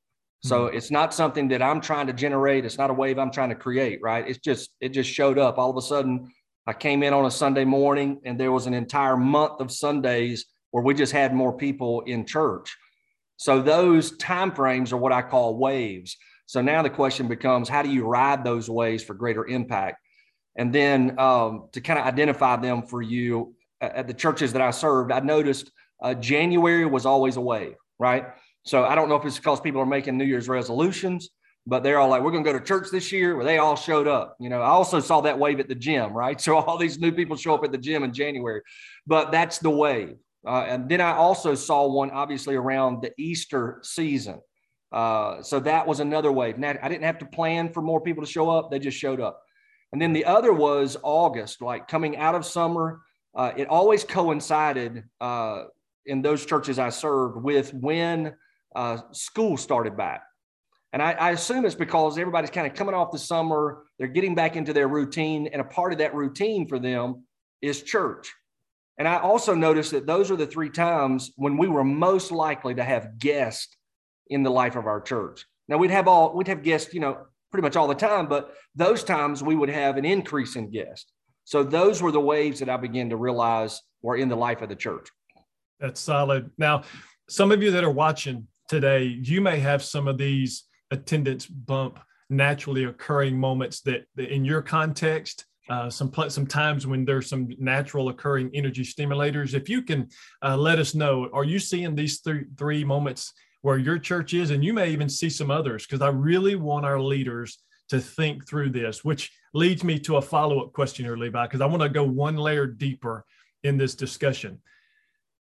So 0.43 0.67
mm-hmm. 0.67 0.77
it's 0.77 0.91
not 0.91 1.13
something 1.13 1.47
that 1.49 1.61
I'm 1.61 1.81
trying 1.81 2.07
to 2.07 2.13
generate. 2.13 2.65
It's 2.65 2.77
not 2.77 2.89
a 2.89 2.93
wave 2.93 3.17
I'm 3.17 3.31
trying 3.31 3.49
to 3.49 3.55
create, 3.55 3.99
right? 4.01 4.27
It's 4.27 4.39
just 4.39 4.71
it 4.79 4.89
just 4.89 5.09
showed 5.09 5.39
up. 5.39 5.57
All 5.57 5.71
of 5.71 5.77
a 5.77 5.81
sudden, 5.81 6.31
I 6.67 6.73
came 6.73 7.03
in 7.03 7.13
on 7.13 7.25
a 7.25 7.31
Sunday 7.31 7.65
morning 7.65 8.21
and 8.25 8.39
there 8.39 8.51
was 8.51 8.67
an 8.67 8.73
entire 8.73 9.17
month 9.17 9.59
of 9.59 9.71
Sundays 9.71 10.45
where 10.71 10.83
we 10.83 10.93
just 10.93 11.11
had 11.11 11.33
more 11.33 11.55
people 11.55 12.01
in 12.01 12.25
church. 12.25 12.75
So 13.37 13.61
those 13.61 14.17
time 14.17 14.51
frames 14.51 14.93
are 14.93 14.97
what 14.97 15.11
I 15.11 15.21
call 15.21 15.57
waves. 15.57 16.17
So 16.47 16.61
now 16.61 16.81
the 16.81 16.89
question 16.89 17.27
becomes 17.27 17.67
how 17.67 17.81
do 17.81 17.89
you 17.89 18.05
ride 18.05 18.43
those 18.43 18.69
waves 18.69 19.03
for 19.03 19.13
greater 19.13 19.45
impact? 19.45 19.97
And 20.57 20.73
then 20.73 21.19
um, 21.19 21.69
to 21.73 21.81
kind 21.81 21.99
of 21.99 22.05
identify 22.05 22.55
them 22.55 22.83
for 22.83 23.01
you, 23.01 23.55
at 23.93 24.07
the 24.07 24.13
churches 24.13 24.53
that 24.53 24.61
I 24.61 24.71
served, 24.71 25.11
I 25.11 25.19
noticed 25.19 25.71
uh, 26.01 26.13
January 26.13 26.85
was 26.85 27.05
always 27.05 27.37
a 27.37 27.41
wave, 27.41 27.75
right? 27.99 28.27
So 28.63 28.83
I 28.83 28.95
don't 28.95 29.09
know 29.09 29.15
if 29.15 29.25
it's 29.25 29.37
because 29.37 29.59
people 29.59 29.81
are 29.81 29.85
making 29.85 30.17
New 30.17 30.25
Year's 30.25 30.49
resolutions, 30.49 31.29
but 31.67 31.83
they're 31.83 31.99
all 31.99 32.09
like, 32.09 32.21
we're 32.21 32.31
going 32.31 32.43
to 32.43 32.51
go 32.51 32.57
to 32.57 32.63
church 32.63 32.87
this 32.91 33.11
year. 33.11 33.35
Where 33.35 33.45
they 33.45 33.57
all 33.57 33.75
showed 33.75 34.07
up. 34.07 34.35
You 34.39 34.49
know, 34.49 34.61
I 34.61 34.67
also 34.67 34.99
saw 34.99 35.21
that 35.21 35.37
wave 35.37 35.59
at 35.59 35.67
the 35.67 35.75
gym, 35.75 36.13
right? 36.13 36.39
So 36.45 36.57
all 36.57 36.77
these 36.77 36.99
new 36.99 37.11
people 37.11 37.35
show 37.35 37.55
up 37.55 37.63
at 37.63 37.71
the 37.71 37.77
gym 37.77 38.03
in 38.03 38.13
January, 38.13 38.61
but 39.07 39.31
that's 39.31 39.59
the 39.59 39.69
wave. 39.69 40.15
Uh, 40.45 40.65
and 40.67 40.87
then 40.87 41.01
I 41.01 41.13
also 41.13 41.55
saw 41.55 41.87
one 41.87 42.11
obviously 42.11 42.55
around 42.55 43.01
the 43.01 43.11
Easter 43.17 43.79
season. 43.83 44.41
Uh, 44.91 45.41
so 45.41 45.59
that 45.59 45.87
was 45.87 45.99
another 45.99 46.31
wave. 46.31 46.57
Now 46.57 46.75
I 46.81 46.87
didn't 46.87 47.03
have 47.03 47.17
to 47.19 47.25
plan 47.25 47.73
for 47.73 47.81
more 47.81 47.99
people 47.99 48.23
to 48.23 48.31
show 48.31 48.49
up; 48.49 48.69
they 48.69 48.79
just 48.79 48.97
showed 48.97 49.19
up. 49.19 49.41
And 49.91 50.01
then 50.01 50.13
the 50.13 50.25
other 50.25 50.53
was 50.53 50.97
August, 51.03 51.61
like 51.61 51.87
coming 51.87 52.17
out 52.17 52.35
of 52.35 52.45
summer. 52.45 53.01
Uh, 53.35 53.51
it 53.57 53.67
always 53.67 54.03
coincided 54.03 55.03
uh, 55.19 55.63
in 56.05 56.21
those 56.21 56.45
churches 56.45 56.79
I 56.79 56.89
served 56.89 57.43
with 57.43 57.73
when 57.73 58.35
uh, 58.75 58.97
school 59.11 59.57
started 59.57 59.97
back. 59.97 60.23
And 60.93 61.01
I, 61.01 61.11
I, 61.11 61.31
assume 61.31 61.65
it's 61.65 61.75
because 61.75 62.17
everybody's 62.17 62.51
kind 62.51 62.65
of 62.65 62.73
coming 62.73 62.95
off 62.95 63.11
the 63.11 63.19
summer, 63.19 63.83
they're 63.97 64.07
getting 64.07 64.33
back 64.33 64.55
into 64.55 64.71
their 64.71 64.87
routine, 64.87 65.47
and 65.47 65.61
a 65.61 65.65
part 65.65 65.91
of 65.91 65.99
that 65.99 66.15
routine 66.15 66.67
for 66.67 66.79
them 66.79 67.25
is 67.61 67.83
church. 67.83 68.31
And 68.97 69.07
I 69.07 69.17
also 69.17 69.53
noticed 69.53 69.91
that 69.91 70.07
those 70.07 70.31
are 70.31 70.37
the 70.37 70.47
three 70.47 70.69
times 70.69 71.31
when 71.35 71.57
we 71.57 71.67
were 71.67 71.83
most 71.83 72.31
likely 72.31 72.75
to 72.75 72.83
have 72.83 73.19
guests 73.19 73.75
in 74.27 74.43
the 74.43 74.49
life 74.49 74.77
of 74.77 74.85
our 74.85 75.01
church. 75.01 75.45
Now 75.67 75.77
we'd 75.77 75.91
have 75.91 76.07
all 76.07 76.33
we'd 76.33 76.47
have 76.47 76.63
guests, 76.63 76.93
you 76.93 77.01
know, 77.01 77.25
pretty 77.51 77.63
much 77.63 77.75
all 77.75 77.87
the 77.87 77.95
time, 77.95 78.27
but 78.27 78.53
those 78.75 79.03
times 79.03 79.43
we 79.43 79.55
would 79.55 79.69
have 79.69 79.97
an 79.97 80.05
increase 80.05 80.55
in 80.55 80.71
guests. 80.71 81.11
So 81.45 81.63
those 81.63 82.01
were 82.01 82.11
the 82.11 82.19
waves 82.19 82.59
that 82.59 82.69
I 82.69 82.77
began 82.77 83.09
to 83.11 83.17
realize 83.17 83.81
were 84.01 84.17
in 84.17 84.29
the 84.29 84.35
life 84.35 84.61
of 84.61 84.69
the 84.69 84.75
church. 84.75 85.07
That's 85.79 85.99
solid. 85.99 86.51
Now, 86.57 86.83
some 87.29 87.51
of 87.51 87.63
you 87.63 87.71
that 87.71 87.83
are 87.83 87.91
watching 87.91 88.47
today, 88.67 89.19
you 89.21 89.41
may 89.41 89.59
have 89.59 89.83
some 89.83 90.07
of 90.07 90.17
these 90.17 90.63
attendance 90.91 91.45
bump 91.45 91.99
naturally 92.29 92.85
occurring 92.85 93.37
moments 93.37 93.81
that, 93.81 94.05
that 94.15 94.33
in 94.33 94.43
your 94.43 94.61
context 94.61 95.45
uh, 95.69 95.89
some 95.89 96.11
some 96.29 96.45
times 96.45 96.85
when 96.85 97.05
there's 97.05 97.27
some 97.27 97.49
natural 97.57 98.09
occurring 98.09 98.51
energy 98.53 98.83
stimulators. 98.83 99.53
If 99.53 99.67
you 99.67 99.81
can 99.81 100.09
uh, 100.43 100.55
let 100.57 100.77
us 100.77 100.93
know, 100.93 101.27
are 101.33 101.43
you 101.43 101.57
seeing 101.57 101.95
these 101.95 102.19
three 102.19 102.45
three 102.55 102.83
moments 102.83 103.33
where 103.61 103.79
your 103.79 103.97
church 103.97 104.35
is, 104.35 104.51
and 104.51 104.63
you 104.63 104.73
may 104.73 104.91
even 104.91 105.09
see 105.09 105.29
some 105.29 105.49
others? 105.49 105.85
Because 105.85 106.01
I 106.01 106.09
really 106.09 106.55
want 106.55 106.85
our 106.85 106.99
leaders 106.99 107.57
to 107.89 107.99
think 107.99 108.47
through 108.47 108.69
this, 108.69 109.03
which 109.03 109.31
leads 109.53 109.83
me 109.83 109.99
to 109.99 110.17
a 110.17 110.21
follow 110.21 110.61
up 110.61 110.73
question 110.73 111.05
here, 111.05 111.17
Levi, 111.17 111.45
because 111.45 111.61
I 111.61 111.65
want 111.65 111.83
to 111.83 111.89
go 111.89 112.03
one 112.03 112.37
layer 112.37 112.67
deeper 112.67 113.25
in 113.63 113.77
this 113.77 113.95
discussion. 113.95 114.59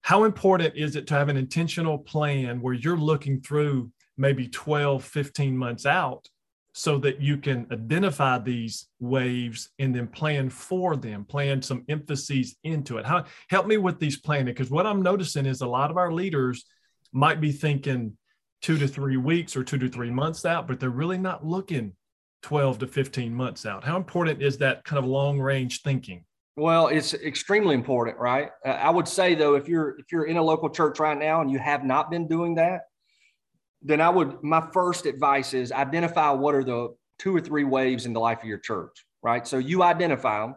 How 0.02 0.24
important 0.24 0.76
is 0.76 0.96
it 0.96 1.06
to 1.08 1.14
have 1.14 1.28
an 1.28 1.36
intentional 1.36 1.98
plan 1.98 2.60
where 2.60 2.74
you're 2.74 2.96
looking 2.96 3.40
through 3.40 3.90
maybe 4.16 4.48
12, 4.48 5.04
15 5.04 5.56
months 5.56 5.86
out 5.86 6.28
so 6.72 6.98
that 6.98 7.20
you 7.20 7.38
can 7.38 7.66
identify 7.72 8.38
these 8.38 8.88
waves 9.00 9.70
and 9.78 9.94
then 9.94 10.06
plan 10.06 10.50
for 10.50 10.94
them, 10.94 11.24
plan 11.24 11.62
some 11.62 11.84
emphases 11.88 12.56
into 12.64 12.98
it. 12.98 13.06
How, 13.06 13.24
help 13.48 13.66
me 13.66 13.78
with 13.78 13.98
these 13.98 14.18
planning 14.18 14.52
because 14.52 14.70
what 14.70 14.86
I'm 14.86 15.00
noticing 15.00 15.46
is 15.46 15.62
a 15.62 15.66
lot 15.66 15.90
of 15.90 15.96
our 15.96 16.12
leaders 16.12 16.66
might 17.12 17.40
be 17.40 17.50
thinking 17.50 18.16
two 18.60 18.76
to 18.78 18.86
three 18.86 19.16
weeks 19.16 19.56
or 19.56 19.64
two 19.64 19.78
to 19.78 19.88
three 19.88 20.10
months 20.10 20.44
out, 20.44 20.68
but 20.68 20.78
they're 20.78 20.90
really 20.90 21.18
not 21.18 21.46
looking 21.46 21.92
12 22.46 22.78
to 22.78 22.86
15 22.86 23.34
months 23.34 23.66
out. 23.66 23.82
How 23.82 23.96
important 23.96 24.40
is 24.40 24.56
that 24.58 24.84
kind 24.84 25.00
of 25.00 25.04
long 25.04 25.40
range 25.40 25.82
thinking? 25.82 26.24
Well, 26.54 26.86
it's 26.86 27.12
extremely 27.12 27.74
important, 27.74 28.18
right? 28.18 28.50
Uh, 28.64 28.68
I 28.68 28.88
would 28.88 29.08
say 29.08 29.34
though, 29.34 29.56
if 29.56 29.68
you're 29.68 29.98
if 29.98 30.12
you're 30.12 30.26
in 30.26 30.36
a 30.36 30.42
local 30.42 30.70
church 30.70 31.00
right 31.00 31.18
now 31.18 31.40
and 31.40 31.50
you 31.50 31.58
have 31.58 31.84
not 31.84 32.08
been 32.08 32.28
doing 32.28 32.54
that, 32.54 32.82
then 33.82 34.00
I 34.00 34.08
would, 34.08 34.44
my 34.44 34.60
first 34.72 35.06
advice 35.06 35.54
is 35.54 35.72
identify 35.72 36.30
what 36.30 36.54
are 36.54 36.62
the 36.62 36.94
two 37.18 37.34
or 37.34 37.40
three 37.40 37.64
waves 37.64 38.06
in 38.06 38.12
the 38.12 38.20
life 38.20 38.42
of 38.42 38.48
your 38.48 38.58
church, 38.58 39.04
right? 39.24 39.44
So 39.44 39.58
you 39.58 39.82
identify 39.82 40.42
them. 40.42 40.54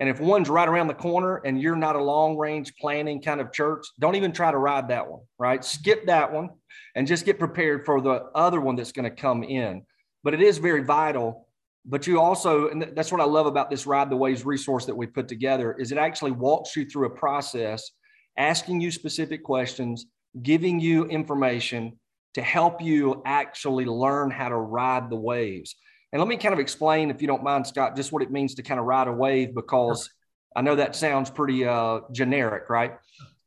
And 0.00 0.08
if 0.08 0.18
one's 0.18 0.48
right 0.48 0.68
around 0.68 0.88
the 0.88 0.94
corner 0.94 1.36
and 1.44 1.62
you're 1.62 1.76
not 1.76 1.94
a 1.94 2.02
long 2.02 2.36
range 2.36 2.74
planning 2.80 3.22
kind 3.22 3.40
of 3.40 3.52
church, 3.52 3.86
don't 4.00 4.16
even 4.16 4.32
try 4.32 4.50
to 4.50 4.58
ride 4.58 4.88
that 4.88 5.08
one, 5.08 5.20
right? 5.38 5.64
Skip 5.64 6.06
that 6.06 6.32
one 6.32 6.50
and 6.96 7.06
just 7.06 7.24
get 7.24 7.38
prepared 7.38 7.86
for 7.86 8.00
the 8.00 8.24
other 8.34 8.60
one 8.60 8.74
that's 8.74 8.90
going 8.90 9.08
to 9.08 9.14
come 9.14 9.44
in. 9.44 9.84
But 10.22 10.34
it 10.34 10.42
is 10.42 10.58
very 10.58 10.82
vital. 10.82 11.46
But 11.86 12.06
you 12.06 12.20
also, 12.20 12.68
and 12.68 12.92
that's 12.94 13.10
what 13.10 13.20
I 13.20 13.24
love 13.24 13.46
about 13.46 13.70
this 13.70 13.86
Ride 13.86 14.10
the 14.10 14.16
Waves 14.16 14.44
resource 14.44 14.84
that 14.86 14.94
we 14.94 15.06
put 15.06 15.28
together, 15.28 15.72
is 15.78 15.92
it 15.92 15.98
actually 15.98 16.32
walks 16.32 16.76
you 16.76 16.84
through 16.84 17.06
a 17.06 17.10
process, 17.10 17.90
asking 18.36 18.80
you 18.80 18.90
specific 18.90 19.42
questions, 19.42 20.06
giving 20.42 20.78
you 20.78 21.06
information, 21.06 21.98
to 22.34 22.42
help 22.42 22.82
you 22.82 23.22
actually 23.24 23.86
learn 23.86 24.30
how 24.30 24.48
to 24.48 24.56
ride 24.56 25.10
the 25.10 25.16
waves. 25.16 25.74
And 26.12 26.20
let 26.20 26.28
me 26.28 26.36
kind 26.36 26.52
of 26.52 26.60
explain, 26.60 27.10
if 27.10 27.22
you 27.22 27.28
don't 27.28 27.42
mind, 27.42 27.66
Scott, 27.66 27.96
just 27.96 28.12
what 28.12 28.22
it 28.22 28.30
means 28.30 28.54
to 28.56 28.62
kind 28.62 28.78
of 28.78 28.86
ride 28.86 29.08
a 29.08 29.12
wave, 29.12 29.54
because 29.54 30.10
I 30.54 30.62
know 30.62 30.76
that 30.76 30.94
sounds 30.94 31.30
pretty 31.30 31.64
uh, 31.64 32.00
generic, 32.12 32.68
right? 32.68 32.96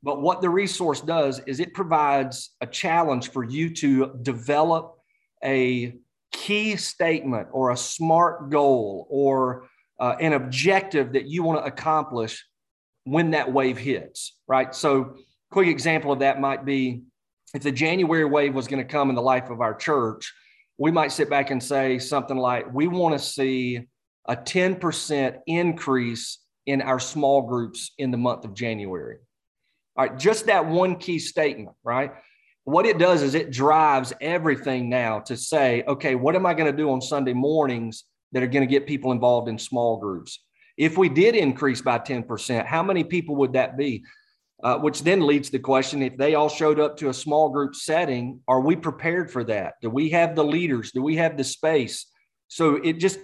But 0.02 0.22
what 0.22 0.42
the 0.42 0.50
resource 0.50 1.02
does 1.02 1.40
is 1.46 1.60
it 1.60 1.74
provides 1.74 2.50
a 2.62 2.68
challenge 2.68 3.32
for 3.32 3.44
you 3.44 3.70
to 3.76 4.18
develop 4.22 4.98
a 5.44 5.96
key 6.44 6.76
statement 6.76 7.48
or 7.54 7.72
a 7.72 7.78
smart 7.78 8.50
goal 8.50 9.08
or 9.10 9.70
uh, 9.98 10.16
an 10.20 10.34
objective 10.34 11.14
that 11.14 11.26
you 11.26 11.42
want 11.42 11.58
to 11.58 11.66
accomplish 11.66 12.46
when 13.06 13.32
that 13.32 13.52
wave 13.52 13.78
hits, 13.78 14.36
right? 14.46 14.76
So, 14.76 15.16
quick 15.52 15.70
example 15.70 16.12
of 16.12 16.20
that 16.20 16.42
might 16.42 16.66
be 16.66 17.04
if 17.54 17.64
the 17.64 17.72
January 17.72 18.26
wave 18.26 18.54
was 18.54 18.68
going 18.68 18.86
to 18.86 18.92
come 18.92 19.10
in 19.10 19.16
the 19.16 19.22
life 19.22 19.50
of 19.50 19.62
our 19.62 19.74
church, 19.74 20.34
we 20.78 20.92
might 20.92 21.14
sit 21.14 21.30
back 21.30 21.50
and 21.50 21.64
say 21.64 21.98
something 21.98 22.38
like, 22.38 22.74
we 22.74 22.88
want 22.88 23.18
to 23.18 23.26
see 23.26 23.88
a 24.28 24.36
10% 24.36 25.40
increase 25.48 26.40
in 26.66 26.82
our 26.82 27.00
small 27.00 27.44
groups 27.44 27.92
in 27.98 28.12
the 28.12 28.18
month 28.18 28.44
of 28.44 28.54
January. 28.54 29.18
All 29.96 30.06
right, 30.06 30.20
just 30.20 30.48
that 30.48 30.66
one 30.66 30.98
key 30.98 31.20
statement, 31.20 31.78
right? 31.86 32.12
What 32.66 32.86
it 32.86 32.98
does 32.98 33.22
is 33.22 33.36
it 33.36 33.52
drives 33.52 34.14
everything 34.22 34.90
now 34.90 35.20
to 35.22 35.36
say, 35.36 35.84
okay, 35.88 36.16
what 36.16 36.36
am 36.36 36.46
I 36.46 36.54
going 36.54 36.72
to 36.72 36.78
do 36.78 36.92
on 36.92 37.02
Sunday 37.02 37.34
mornings 37.34 38.06
that 38.32 38.42
are 38.42 38.48
going 38.48 38.66
to 38.66 38.72
get 38.72 38.88
people 38.88 39.12
involved 39.12 39.50
in 39.50 39.60
small 39.60 39.98
groups? 39.98 40.40
If 40.78 40.98
we 40.98 41.10
did 41.10 41.36
increase 41.36 41.82
by 41.82 42.00
10%, 42.00 42.66
how 42.66 42.82
many 42.82 43.04
people 43.04 43.36
would 43.36 43.54
that 43.54 43.78
be? 43.78 44.04
uh, 44.64 44.78
which 44.78 45.04
then 45.04 45.28
leads 45.28 45.50
to 45.50 45.58
the 45.58 45.64
question 45.64 46.02
if 46.02 46.16
they 46.18 46.36
all 46.36 46.48
showed 46.48 46.80
up 46.80 46.96
to 46.98 47.10
a 47.10 47.14
small 47.14 47.50
group 47.50 47.76
setting, 47.76 48.40
are 48.48 48.62
we 48.62 48.76
prepared 48.76 49.30
for 49.30 49.44
that? 49.44 49.74
Do 49.82 49.90
we 49.90 50.10
have 50.12 50.36
the 50.36 50.44
leaders? 50.44 50.92
Do 50.92 51.02
we 51.04 51.18
have 51.18 51.38
the 51.38 51.44
space? 51.44 52.06
So 52.48 52.76
it 52.78 52.94
just 52.94 53.20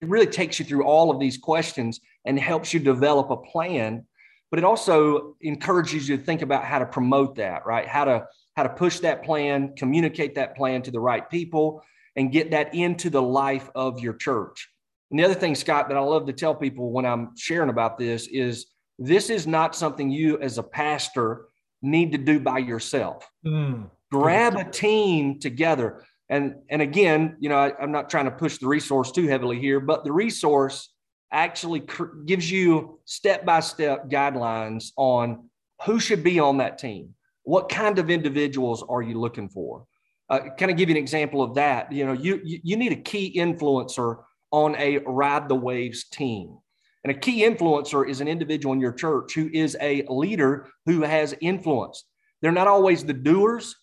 it 0.00 0.08
really 0.08 0.26
takes 0.26 0.60
you 0.60 0.64
through 0.64 0.84
all 0.84 1.10
of 1.10 1.18
these 1.18 1.36
questions 1.36 1.98
and 2.24 2.38
helps 2.38 2.72
you 2.72 2.80
develop 2.80 3.30
a 3.30 3.36
plan 3.36 4.06
but 4.50 4.58
it 4.58 4.64
also 4.64 5.36
encourages 5.42 6.08
you 6.08 6.16
to 6.16 6.22
think 6.22 6.40
about 6.40 6.64
how 6.64 6.78
to 6.78 6.86
promote 6.86 7.34
that 7.36 7.66
right 7.66 7.86
how 7.88 8.04
to 8.04 8.24
how 8.58 8.64
to 8.64 8.68
push 8.68 8.98
that 8.98 9.22
plan 9.22 9.72
communicate 9.76 10.34
that 10.34 10.56
plan 10.56 10.82
to 10.82 10.90
the 10.90 11.00
right 11.00 11.30
people 11.30 11.82
and 12.16 12.32
get 12.32 12.50
that 12.50 12.74
into 12.74 13.08
the 13.08 13.22
life 13.22 13.70
of 13.74 14.00
your 14.00 14.14
church 14.14 14.68
and 15.10 15.18
the 15.18 15.24
other 15.24 15.34
thing 15.34 15.54
scott 15.54 15.88
that 15.88 15.96
i 15.96 16.00
love 16.00 16.26
to 16.26 16.32
tell 16.32 16.54
people 16.54 16.90
when 16.90 17.06
i'm 17.06 17.30
sharing 17.36 17.70
about 17.70 17.96
this 17.98 18.26
is 18.28 18.66
this 18.98 19.30
is 19.30 19.46
not 19.46 19.76
something 19.76 20.10
you 20.10 20.40
as 20.40 20.58
a 20.58 20.62
pastor 20.62 21.46
need 21.82 22.12
to 22.12 22.18
do 22.18 22.40
by 22.40 22.58
yourself. 22.58 23.28
Mm. 23.46 23.90
Grab 24.10 24.56
a 24.56 24.64
team 24.64 25.38
together. 25.38 26.04
And, 26.28 26.56
and 26.68 26.82
again, 26.82 27.36
you 27.40 27.48
know, 27.48 27.56
I, 27.56 27.82
am 27.82 27.92
not 27.92 28.10
trying 28.10 28.26
to 28.26 28.30
push 28.30 28.58
the 28.58 28.66
resource 28.66 29.12
too 29.12 29.28
heavily 29.28 29.58
here, 29.58 29.80
but 29.80 30.04
the 30.04 30.12
resource 30.12 30.92
actually 31.32 31.80
cr- 31.80 32.16
gives 32.26 32.50
you 32.50 32.98
step 33.04 33.44
by 33.44 33.60
step 33.60 34.08
guidelines 34.08 34.90
on 34.96 35.48
who 35.84 36.00
should 36.00 36.24
be 36.24 36.38
on 36.38 36.58
that 36.58 36.78
team. 36.78 37.14
What 37.48 37.70
kind 37.70 37.98
of 37.98 38.10
individuals 38.10 38.84
are 38.90 39.00
you 39.00 39.18
looking 39.18 39.48
for? 39.48 39.86
Uh, 40.28 40.50
kind 40.58 40.70
of 40.70 40.76
give 40.76 40.90
you 40.90 40.96
an 40.96 41.00
example 41.00 41.42
of 41.42 41.54
that. 41.54 41.90
You 41.90 42.04
know, 42.04 42.12
you, 42.12 42.42
you, 42.44 42.60
you 42.62 42.76
need 42.76 42.92
a 42.92 43.00
key 43.00 43.32
influencer 43.38 44.18
on 44.50 44.76
a 44.76 44.98
ride 44.98 45.48
the 45.48 45.54
waves 45.54 46.04
team. 46.10 46.58
And 47.04 47.10
a 47.10 47.18
key 47.18 47.44
influencer 47.44 48.06
is 48.06 48.20
an 48.20 48.28
individual 48.28 48.74
in 48.74 48.80
your 48.80 48.92
church 48.92 49.32
who 49.32 49.48
is 49.50 49.78
a 49.80 50.04
leader 50.10 50.68
who 50.84 51.00
has 51.00 51.34
influence. 51.40 52.04
They're 52.42 52.52
not 52.52 52.68
always 52.68 53.02
the 53.02 53.14
doers, 53.14 53.74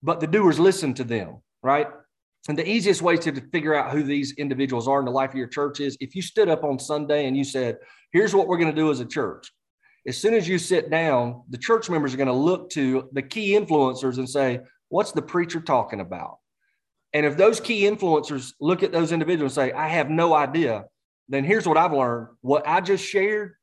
but 0.00 0.20
the 0.20 0.28
doers 0.28 0.60
listen 0.60 0.94
to 0.94 1.02
them, 1.02 1.38
right? 1.64 1.88
And 2.48 2.56
the 2.56 2.70
easiest 2.70 3.02
way 3.02 3.16
to 3.16 3.40
figure 3.50 3.74
out 3.74 3.90
who 3.90 4.04
these 4.04 4.34
individuals 4.38 4.86
are 4.86 5.00
in 5.00 5.04
the 5.04 5.10
life 5.10 5.30
of 5.30 5.36
your 5.36 5.48
church 5.48 5.80
is 5.80 5.96
if 5.98 6.14
you 6.14 6.22
stood 6.22 6.48
up 6.48 6.62
on 6.62 6.78
Sunday 6.78 7.26
and 7.26 7.36
you 7.36 7.42
said, 7.42 7.78
Here's 8.12 8.36
what 8.36 8.46
we're 8.46 8.58
going 8.58 8.72
to 8.72 8.80
do 8.80 8.92
as 8.92 9.00
a 9.00 9.04
church. 9.04 9.50
As 10.06 10.18
soon 10.18 10.34
as 10.34 10.46
you 10.46 10.58
sit 10.58 10.90
down, 10.90 11.42
the 11.48 11.58
church 11.58 11.88
members 11.88 12.12
are 12.12 12.18
going 12.18 12.26
to 12.26 12.32
look 12.32 12.70
to 12.70 13.08
the 13.12 13.22
key 13.22 13.52
influencers 13.52 14.18
and 14.18 14.28
say, 14.28 14.60
What's 14.88 15.12
the 15.12 15.22
preacher 15.22 15.60
talking 15.60 16.00
about? 16.00 16.38
And 17.12 17.24
if 17.24 17.36
those 17.36 17.60
key 17.60 17.82
influencers 17.82 18.52
look 18.60 18.82
at 18.82 18.92
those 18.92 19.12
individuals 19.12 19.56
and 19.56 19.70
say, 19.70 19.72
I 19.72 19.88
have 19.88 20.10
no 20.10 20.34
idea, 20.34 20.84
then 21.28 21.44
here's 21.44 21.66
what 21.66 21.76
I've 21.76 21.92
learned. 21.92 22.28
What 22.42 22.66
I 22.66 22.80
just 22.80 23.04
shared 23.04 23.54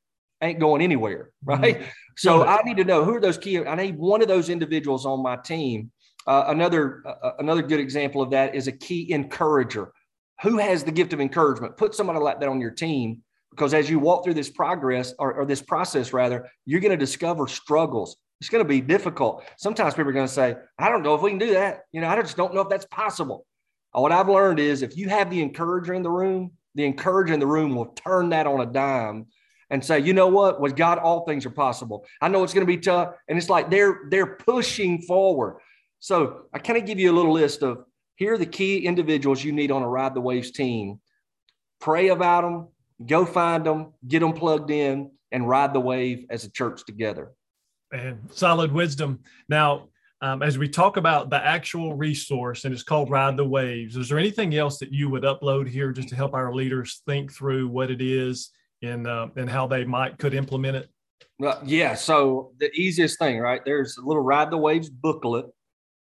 ain't 0.42 0.58
going 0.58 0.82
anywhere, 0.82 1.30
right? 1.44 1.78
Mm-hmm. 1.78 1.88
So 2.16 2.44
I 2.44 2.62
need 2.64 2.76
to 2.78 2.84
know 2.84 3.04
who 3.04 3.14
are 3.14 3.20
those 3.20 3.38
key. 3.38 3.64
I 3.64 3.74
need 3.74 3.96
one 3.96 4.20
of 4.20 4.28
those 4.28 4.48
individuals 4.48 5.06
on 5.06 5.22
my 5.22 5.36
team. 5.36 5.90
Uh, 6.26 6.44
another 6.48 7.02
uh, 7.06 7.26
uh, 7.26 7.32
another 7.38 7.62
good 7.62 7.80
example 7.80 8.22
of 8.22 8.30
that 8.30 8.54
is 8.54 8.68
a 8.68 8.72
key 8.72 9.12
encourager. 9.12 9.92
Who 10.42 10.58
has 10.58 10.84
the 10.84 10.92
gift 10.92 11.12
of 11.12 11.20
encouragement? 11.20 11.76
Put 11.76 11.94
somebody 11.94 12.18
like 12.18 12.40
that 12.40 12.48
on 12.48 12.60
your 12.60 12.70
team 12.70 13.22
because 13.52 13.74
as 13.74 13.88
you 13.88 13.98
walk 13.98 14.24
through 14.24 14.34
this 14.34 14.50
progress 14.50 15.14
or, 15.18 15.32
or 15.34 15.46
this 15.46 15.62
process, 15.62 16.12
rather, 16.12 16.50
you're 16.64 16.80
going 16.80 16.90
to 16.90 16.96
discover 16.96 17.46
struggles. 17.46 18.16
It's 18.40 18.48
going 18.48 18.64
to 18.64 18.68
be 18.68 18.80
difficult. 18.80 19.44
Sometimes 19.56 19.94
people 19.94 20.10
are 20.10 20.12
going 20.12 20.26
to 20.26 20.32
say, 20.32 20.56
"I 20.78 20.88
don't 20.88 21.02
know 21.02 21.14
if 21.14 21.22
we 21.22 21.30
can 21.30 21.38
do 21.38 21.52
that." 21.52 21.82
You 21.92 22.00
know, 22.00 22.08
I 22.08 22.20
just 22.20 22.36
don't 22.36 22.54
know 22.54 22.62
if 22.62 22.68
that's 22.68 22.86
possible. 22.86 23.46
Uh, 23.96 24.00
what 24.00 24.10
I've 24.10 24.28
learned 24.28 24.58
is 24.58 24.82
if 24.82 24.96
you 24.96 25.08
have 25.08 25.30
the 25.30 25.42
encourager 25.42 25.94
in 25.94 26.02
the 26.02 26.10
room, 26.10 26.52
the 26.74 26.84
encourager 26.84 27.34
in 27.34 27.40
the 27.40 27.46
room 27.46 27.76
will 27.76 27.86
turn 27.86 28.30
that 28.30 28.46
on 28.46 28.60
a 28.60 28.66
dime 28.66 29.26
and 29.70 29.84
say, 29.84 30.00
you 30.00 30.12
know 30.12 30.28
what? 30.28 30.60
With 30.60 30.76
God, 30.76 30.98
all 30.98 31.24
things 31.24 31.46
are 31.46 31.50
possible. 31.50 32.04
I 32.20 32.28
know 32.28 32.42
it's 32.42 32.52
going 32.52 32.66
to 32.66 32.72
be 32.72 32.78
tough. 32.78 33.14
And 33.28 33.38
it's 33.38 33.48
like 33.48 33.70
they're 33.70 34.00
they're 34.10 34.36
pushing 34.36 35.02
forward. 35.02 35.58
So 36.00 36.42
I 36.52 36.58
kind 36.58 36.78
of 36.78 36.84
give 36.84 36.98
you 36.98 37.12
a 37.12 37.16
little 37.16 37.32
list 37.32 37.62
of 37.62 37.84
here 38.16 38.34
are 38.34 38.38
the 38.38 38.46
key 38.46 38.78
individuals 38.78 39.42
you 39.42 39.52
need 39.52 39.70
on 39.70 39.82
a 39.82 39.88
Ride 39.88 40.14
the 40.14 40.20
Waves 40.20 40.50
team. 40.50 41.00
Pray 41.80 42.08
about 42.08 42.42
them, 42.42 42.68
go 43.06 43.24
find 43.24 43.64
them, 43.64 43.92
get 44.06 44.20
them 44.20 44.32
plugged 44.32 44.70
in, 44.70 45.10
and 45.30 45.48
ride 45.48 45.72
the 45.72 45.80
wave 45.80 46.26
as 46.30 46.44
a 46.44 46.50
church 46.50 46.84
together. 46.84 47.32
And 47.92 48.28
solid 48.30 48.72
wisdom. 48.72 49.20
Now, 49.48 49.88
um, 50.22 50.40
as 50.40 50.56
we 50.56 50.68
talk 50.68 50.96
about 50.96 51.30
the 51.30 51.44
actual 51.44 51.94
resource, 51.94 52.64
and 52.64 52.72
it's 52.72 52.84
called 52.84 53.10
Ride 53.10 53.36
the 53.36 53.44
Waves, 53.44 53.96
is 53.96 54.08
there 54.08 54.18
anything 54.18 54.54
else 54.54 54.78
that 54.78 54.92
you 54.92 55.10
would 55.10 55.24
upload 55.24 55.68
here 55.68 55.90
just 55.90 56.08
to 56.10 56.14
help 56.14 56.32
our 56.32 56.54
leaders 56.54 57.02
think 57.06 57.32
through 57.32 57.66
what 57.68 57.90
it 57.90 58.00
is 58.00 58.50
and 58.82 59.08
uh, 59.08 59.28
and 59.36 59.50
how 59.50 59.66
they 59.66 59.84
might 59.84 60.18
could 60.18 60.32
implement 60.32 60.76
it? 60.76 60.88
Well, 61.40 61.60
yeah. 61.64 61.94
So 61.94 62.52
the 62.58 62.70
easiest 62.72 63.18
thing, 63.18 63.40
right? 63.40 63.62
There's 63.64 63.96
a 63.96 64.02
little 64.02 64.22
Ride 64.22 64.52
the 64.52 64.58
Waves 64.58 64.88
booklet, 64.88 65.46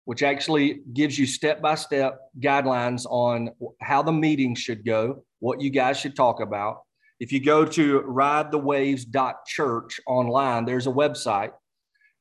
which 0.05 0.23
actually 0.23 0.81
gives 0.93 1.19
you 1.19 1.27
step 1.27 1.61
by 1.61 1.75
step 1.75 2.19
guidelines 2.39 3.05
on 3.05 3.51
how 3.81 4.01
the 4.01 4.11
meeting 4.11 4.55
should 4.55 4.83
go, 4.83 5.23
what 5.39 5.61
you 5.61 5.69
guys 5.69 5.99
should 5.99 6.15
talk 6.15 6.41
about. 6.41 6.81
If 7.19 7.31
you 7.31 7.43
go 7.43 7.65
to 7.65 8.01
ridethewaves.church 8.01 9.99
online, 10.07 10.65
there's 10.65 10.87
a 10.87 10.91
website 10.91 11.51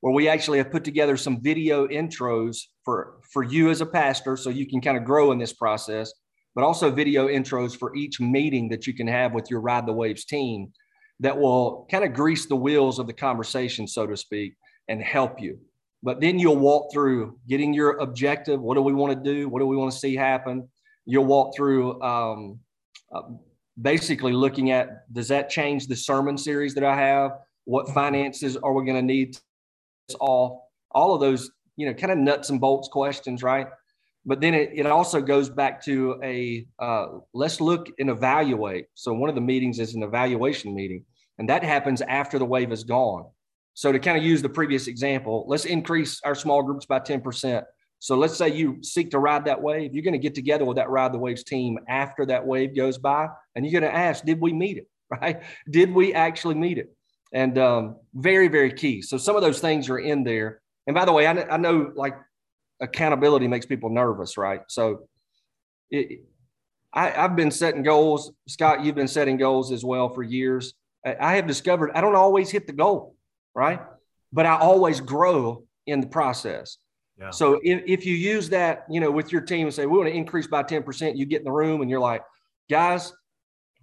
where 0.00 0.14
we 0.14 0.28
actually 0.28 0.58
have 0.58 0.70
put 0.70 0.84
together 0.84 1.16
some 1.16 1.40
video 1.42 1.86
intros 1.86 2.58
for 2.84 3.18
for 3.30 3.42
you 3.42 3.70
as 3.70 3.80
a 3.80 3.86
pastor 3.86 4.36
so 4.36 4.50
you 4.50 4.66
can 4.66 4.80
kind 4.80 4.96
of 4.96 5.04
grow 5.04 5.32
in 5.32 5.38
this 5.38 5.52
process 5.52 6.12
but 6.56 6.64
also 6.64 6.90
video 6.90 7.28
intros 7.28 7.78
for 7.78 7.94
each 7.94 8.18
meeting 8.18 8.70
that 8.70 8.86
you 8.86 8.94
can 8.94 9.06
have 9.06 9.34
with 9.34 9.50
your 9.50 9.60
Ride 9.60 9.86
the 9.86 9.92
Waves 9.92 10.24
team 10.24 10.72
that 11.20 11.38
will 11.38 11.86
kind 11.90 12.02
of 12.02 12.14
grease 12.14 12.46
the 12.46 12.56
wheels 12.56 12.98
of 12.98 13.06
the 13.06 13.12
conversation, 13.12 13.86
so 13.86 14.06
to 14.06 14.16
speak, 14.16 14.54
and 14.88 15.00
help 15.02 15.40
you. 15.40 15.58
But 16.02 16.20
then 16.20 16.38
you'll 16.38 16.56
walk 16.56 16.92
through 16.92 17.38
getting 17.46 17.74
your 17.74 17.98
objective. 17.98 18.60
What 18.60 18.74
do 18.74 18.80
we 18.80 18.94
want 18.94 19.12
to 19.12 19.34
do? 19.34 19.50
What 19.50 19.60
do 19.60 19.66
we 19.66 19.76
want 19.76 19.92
to 19.92 19.98
see 19.98 20.16
happen? 20.16 20.66
You'll 21.04 21.26
walk 21.26 21.54
through 21.54 22.00
um, 22.02 22.58
uh, 23.14 23.22
basically 23.80 24.32
looking 24.32 24.70
at 24.70 25.12
does 25.12 25.28
that 25.28 25.50
change 25.50 25.86
the 25.86 25.96
sermon 25.96 26.38
series 26.38 26.74
that 26.74 26.84
I 26.84 26.96
have? 26.96 27.32
What 27.64 27.88
finances 27.90 28.56
are 28.56 28.72
we 28.72 28.84
going 28.84 28.96
to 28.96 29.14
need? 29.14 29.38
All 30.20 30.70
all 30.90 31.14
of 31.14 31.20
those, 31.20 31.50
you 31.76 31.86
know, 31.86 31.94
kind 31.94 32.12
of 32.12 32.18
nuts 32.18 32.50
and 32.50 32.60
bolts 32.60 32.88
questions, 32.88 33.42
right? 33.42 33.66
but 34.26 34.40
then 34.40 34.54
it, 34.54 34.70
it 34.74 34.86
also 34.86 35.22
goes 35.22 35.48
back 35.48 35.82
to 35.84 36.20
a 36.22 36.66
uh, 36.80 37.06
let's 37.32 37.60
look 37.60 37.86
and 37.98 38.10
evaluate. 38.10 38.86
So 38.94 39.14
one 39.14 39.28
of 39.28 39.36
the 39.36 39.40
meetings 39.40 39.78
is 39.78 39.94
an 39.94 40.02
evaluation 40.02 40.74
meeting, 40.74 41.04
and 41.38 41.48
that 41.48 41.62
happens 41.62 42.02
after 42.02 42.38
the 42.38 42.44
wave 42.44 42.72
is 42.72 42.82
gone. 42.82 43.26
So 43.74 43.92
to 43.92 43.98
kind 44.00 44.18
of 44.18 44.24
use 44.24 44.42
the 44.42 44.48
previous 44.48 44.88
example, 44.88 45.44
let's 45.46 45.64
increase 45.64 46.20
our 46.24 46.34
small 46.34 46.62
groups 46.62 46.86
by 46.86 46.98
10%. 46.98 47.62
So 47.98 48.16
let's 48.16 48.36
say 48.36 48.54
you 48.54 48.82
seek 48.82 49.10
to 49.12 49.18
ride 49.18 49.46
that 49.46 49.60
wave. 49.60 49.94
You're 49.94 50.04
going 50.04 50.12
to 50.12 50.18
get 50.18 50.34
together 50.34 50.64
with 50.64 50.76
that 50.76 50.90
Ride 50.90 51.12
the 51.12 51.18
Waves 51.18 51.44
team 51.44 51.78
after 51.88 52.26
that 52.26 52.46
wave 52.46 52.76
goes 52.76 52.98
by, 52.98 53.28
and 53.54 53.64
you're 53.64 53.80
going 53.80 53.90
to 53.90 53.96
ask, 53.96 54.24
did 54.24 54.40
we 54.40 54.52
meet 54.52 54.78
it? 54.78 54.88
Right? 55.08 55.42
Did 55.70 55.94
we 55.94 56.14
actually 56.14 56.56
meet 56.56 56.78
it? 56.78 56.92
And 57.32 57.56
um, 57.58 57.96
very, 58.12 58.48
very 58.48 58.72
key. 58.72 59.02
So 59.02 59.18
some 59.18 59.36
of 59.36 59.42
those 59.42 59.60
things 59.60 59.88
are 59.88 60.00
in 60.00 60.24
there. 60.24 60.60
And 60.88 60.94
by 60.94 61.04
the 61.04 61.12
way, 61.12 61.28
I, 61.28 61.32
I 61.42 61.56
know 61.58 61.92
like 61.94 62.16
accountability 62.80 63.46
makes 63.46 63.66
people 63.66 63.88
nervous, 63.88 64.36
right? 64.36 64.62
So 64.66 65.08
it, 65.92 66.22
I, 66.92 67.10
have 67.10 67.36
been 67.36 67.52
setting 67.52 67.84
goals. 67.84 68.32
Scott, 68.48 68.84
you've 68.84 68.96
been 68.96 69.06
setting 69.06 69.36
goals 69.36 69.70
as 69.70 69.84
well 69.84 70.08
for 70.08 70.24
years. 70.24 70.74
I, 71.04 71.16
I 71.20 71.36
have 71.36 71.46
discovered 71.46 71.92
I 71.94 72.00
don't 72.00 72.16
always 72.16 72.50
hit 72.50 72.66
the 72.66 72.72
goal, 72.72 73.14
right? 73.54 73.80
But 74.32 74.46
I 74.46 74.56
always 74.56 75.00
grow 75.00 75.64
in 75.86 76.00
the 76.00 76.06
process. 76.06 76.78
Yeah. 77.18 77.30
So 77.30 77.60
if, 77.62 77.82
if 77.86 78.06
you 78.06 78.14
use 78.14 78.48
that, 78.50 78.84
you 78.90 79.00
know, 79.00 79.10
with 79.10 79.32
your 79.32 79.40
team 79.40 79.66
and 79.66 79.74
say, 79.74 79.86
we 79.86 79.96
want 79.96 80.08
to 80.08 80.14
increase 80.14 80.46
by 80.46 80.62
10%, 80.62 81.16
you 81.16 81.24
get 81.24 81.38
in 81.38 81.44
the 81.44 81.52
room 81.52 81.80
and 81.80 81.90
you're 81.90 82.00
like, 82.00 82.22
guys, 82.70 83.12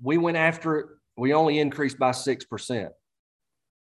we 0.02 0.18
went 0.18 0.38
after 0.38 0.76
it. 0.80 0.86
We 1.18 1.34
only 1.34 1.60
increased 1.60 1.98
by 2.00 2.12
6%. 2.12 2.90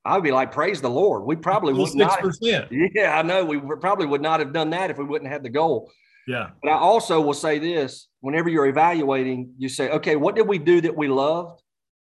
I 0.05 0.15
would 0.15 0.23
be 0.23 0.31
like, 0.31 0.51
praise 0.51 0.81
the 0.81 0.89
Lord. 0.89 1.23
We 1.23 1.35
probably 1.35 1.73
would 1.73 1.95
not. 1.95 2.19
Yeah, 2.41 3.17
I 3.17 3.21
know. 3.21 3.45
We 3.45 3.59
probably 3.77 4.05
would 4.05 4.21
not 4.21 4.39
have 4.39 4.53
done 4.53 4.71
that 4.71 4.89
if 4.89 4.97
we 4.97 5.05
wouldn't 5.05 5.29
have 5.29 5.35
had 5.35 5.43
the 5.43 5.49
goal. 5.49 5.91
Yeah. 6.27 6.49
But 6.61 6.69
I 6.69 6.75
also 6.75 7.21
will 7.21 7.33
say 7.33 7.59
this 7.59 8.07
whenever 8.21 8.49
you're 8.49 8.67
evaluating, 8.67 9.53
you 9.57 9.69
say, 9.69 9.89
okay, 9.91 10.15
what 10.15 10.35
did 10.35 10.47
we 10.47 10.57
do 10.57 10.81
that 10.81 10.95
we 10.95 11.07
loved? 11.07 11.61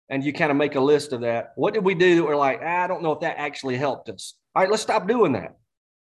And 0.09 0.23
you 0.23 0.33
kind 0.33 0.51
of 0.51 0.57
make 0.57 0.75
a 0.75 0.79
list 0.79 1.13
of 1.13 1.21
that. 1.21 1.53
What 1.55 1.73
did 1.73 1.83
we 1.83 1.95
do 1.95 2.15
that 2.15 2.23
we're 2.23 2.35
like, 2.35 2.59
ah, 2.63 2.83
I 2.83 2.87
don't 2.87 3.01
know 3.01 3.11
if 3.11 3.21
that 3.21 3.37
actually 3.39 3.75
helped 3.77 4.09
us. 4.09 4.35
All 4.55 4.61
right, 4.61 4.69
let's 4.69 4.83
stop 4.83 5.07
doing 5.07 5.33
that. 5.33 5.55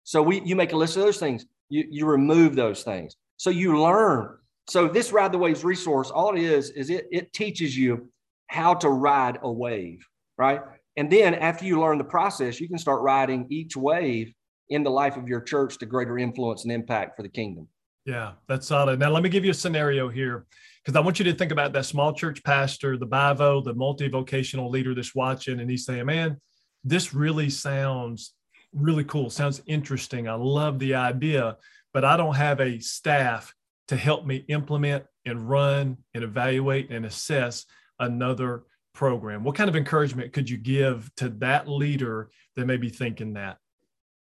So 0.05 0.23
we 0.23 0.41
you 0.43 0.57
make 0.57 0.73
a 0.73 0.77
list 0.77 0.97
of 0.97 1.03
those 1.03 1.19
things. 1.19 1.47
You 1.69 1.87
you 1.91 2.07
remove 2.07 2.55
those 2.55 2.83
things. 2.83 3.17
So 3.37 3.51
you 3.51 3.81
learn. 3.81 4.37
So 4.69 4.89
this 4.89 5.13
ride 5.13 5.33
the 5.33 5.39
waves 5.39 5.65
resource, 5.65 6.11
all 6.11 6.37
it 6.37 6.43
is 6.43 6.71
is 6.71 6.91
it 6.91 7.09
it 7.11 7.33
teaches 7.33 7.77
you 7.77 8.09
how 8.47 8.75
to 8.75 8.89
ride 8.89 9.39
a 9.43 9.51
wave, 9.51 10.07
right? 10.37 10.61
And 10.97 11.11
then 11.11 11.35
after 11.35 11.65
you 11.65 11.81
learn 11.81 11.99
the 11.99 12.05
process, 12.05 12.61
you 12.61 12.69
can 12.69 12.79
start 12.79 13.03
riding 13.03 13.47
each 13.49 13.77
wave 13.77 14.33
in 14.69 14.83
the 14.83 14.91
life 14.91 15.17
of 15.17 15.29
your 15.29 15.41
church 15.41 15.79
to 15.79 15.87
greater 15.87 16.19
influence 16.19 16.65
and 16.65 16.73
impact 16.73 17.17
for 17.17 17.23
the 17.23 17.29
kingdom. 17.29 17.69
Yeah, 18.05 18.33
that's 18.49 18.67
solid. 18.67 18.99
Now, 18.99 19.11
let 19.11 19.23
me 19.23 19.29
give 19.29 19.45
you 19.45 19.53
a 19.53 19.55
scenario 19.55 20.09
here 20.09 20.47
because 20.85 20.97
I 20.97 21.01
want 21.01 21.19
you 21.19 21.25
to 21.27 21.35
think 21.35 21.53
about 21.53 21.73
that 21.75 21.87
small 21.87 22.13
church 22.13 22.43
pastor, 22.43 22.97
the 22.97 23.07
BIVO, 23.07 23.65
the 23.65 23.75
multi 23.75 24.09
vocational 24.09 24.71
leader 24.71 24.95
that's 24.95 25.15
watching, 25.15 25.61
and 25.61 25.71
he's 25.71 25.87
saying, 25.87 26.07
Man, 26.07 26.41
this 26.85 27.15
really 27.15 27.49
sounds 27.49 28.35
really 28.73 29.05
cool, 29.05 29.31
sounds 29.31 29.63
interesting. 29.67 30.29
I 30.29 30.35
love 30.35 30.79
the 30.79 30.95
idea, 30.95 31.57
but 31.93 32.05
I 32.05 32.17
don't 32.17 32.37
have 32.37 32.61
a 32.61 32.79
staff 32.79 33.55
to 33.89 33.97
help 33.97 34.25
me 34.27 34.45
implement 34.49 35.05
and 35.25 35.49
run 35.49 35.99
and 36.15 36.25
evaluate 36.25 36.91
and 36.91 37.05
assess 37.05 37.67
another 37.99 38.65
program? 38.95 39.45
What 39.45 39.57
kind 39.57 39.69
of 39.69 39.77
encouragement 39.77 40.33
could 40.33 40.49
you 40.49 40.57
give 40.57 41.11
to 41.17 41.29
that 41.41 41.69
leader 41.69 42.31
that 42.57 42.67
may 42.67 42.77
be 42.77 42.89
thinking 42.89 43.35
that? 43.35 43.59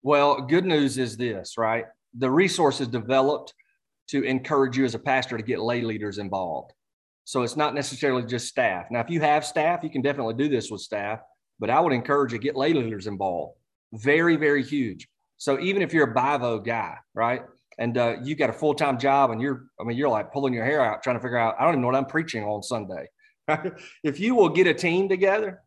Well, 0.03 0.41
good 0.41 0.65
news 0.65 0.97
is 0.97 1.17
this, 1.17 1.57
right? 1.57 1.85
The 2.17 2.29
resource 2.29 2.81
is 2.81 2.87
developed 2.87 3.53
to 4.09 4.23
encourage 4.23 4.77
you 4.77 4.85
as 4.85 4.95
a 4.95 4.99
pastor 4.99 5.37
to 5.37 5.43
get 5.43 5.61
lay 5.61 5.81
leaders 5.81 6.17
involved. 6.17 6.73
So 7.23 7.43
it's 7.43 7.55
not 7.55 7.75
necessarily 7.75 8.25
just 8.25 8.47
staff. 8.47 8.87
Now, 8.91 8.99
if 8.99 9.09
you 9.09 9.21
have 9.21 9.45
staff, 9.45 9.83
you 9.83 9.89
can 9.89 10.01
definitely 10.01 10.33
do 10.33 10.49
this 10.49 10.69
with 10.69 10.81
staff, 10.81 11.19
but 11.59 11.69
I 11.69 11.79
would 11.79 11.93
encourage 11.93 12.33
you 12.33 12.39
to 12.39 12.43
get 12.43 12.55
lay 12.55 12.73
leaders 12.73 13.07
involved. 13.07 13.57
Very, 13.93 14.35
very 14.35 14.63
huge. 14.63 15.07
So 15.37 15.59
even 15.59 15.81
if 15.81 15.93
you're 15.93 16.11
a 16.11 16.13
BIVO 16.13 16.63
guy, 16.65 16.97
right? 17.13 17.41
And 17.77 17.97
uh, 17.97 18.17
you 18.23 18.35
got 18.35 18.49
a 18.49 18.53
full 18.53 18.73
time 18.73 18.99
job 18.99 19.31
and 19.31 19.41
you're, 19.41 19.65
I 19.79 19.83
mean, 19.83 19.97
you're 19.97 20.09
like 20.09 20.31
pulling 20.31 20.53
your 20.53 20.65
hair 20.65 20.81
out 20.81 21.01
trying 21.01 21.15
to 21.15 21.21
figure 21.21 21.37
out, 21.37 21.55
I 21.59 21.63
don't 21.63 21.73
even 21.73 21.81
know 21.81 21.87
what 21.87 21.95
I'm 21.95 22.05
preaching 22.05 22.43
on 22.43 22.61
Sunday. 22.61 23.07
if 24.03 24.19
you 24.19 24.35
will 24.35 24.49
get 24.49 24.67
a 24.67 24.73
team 24.73 25.09
together, 25.09 25.61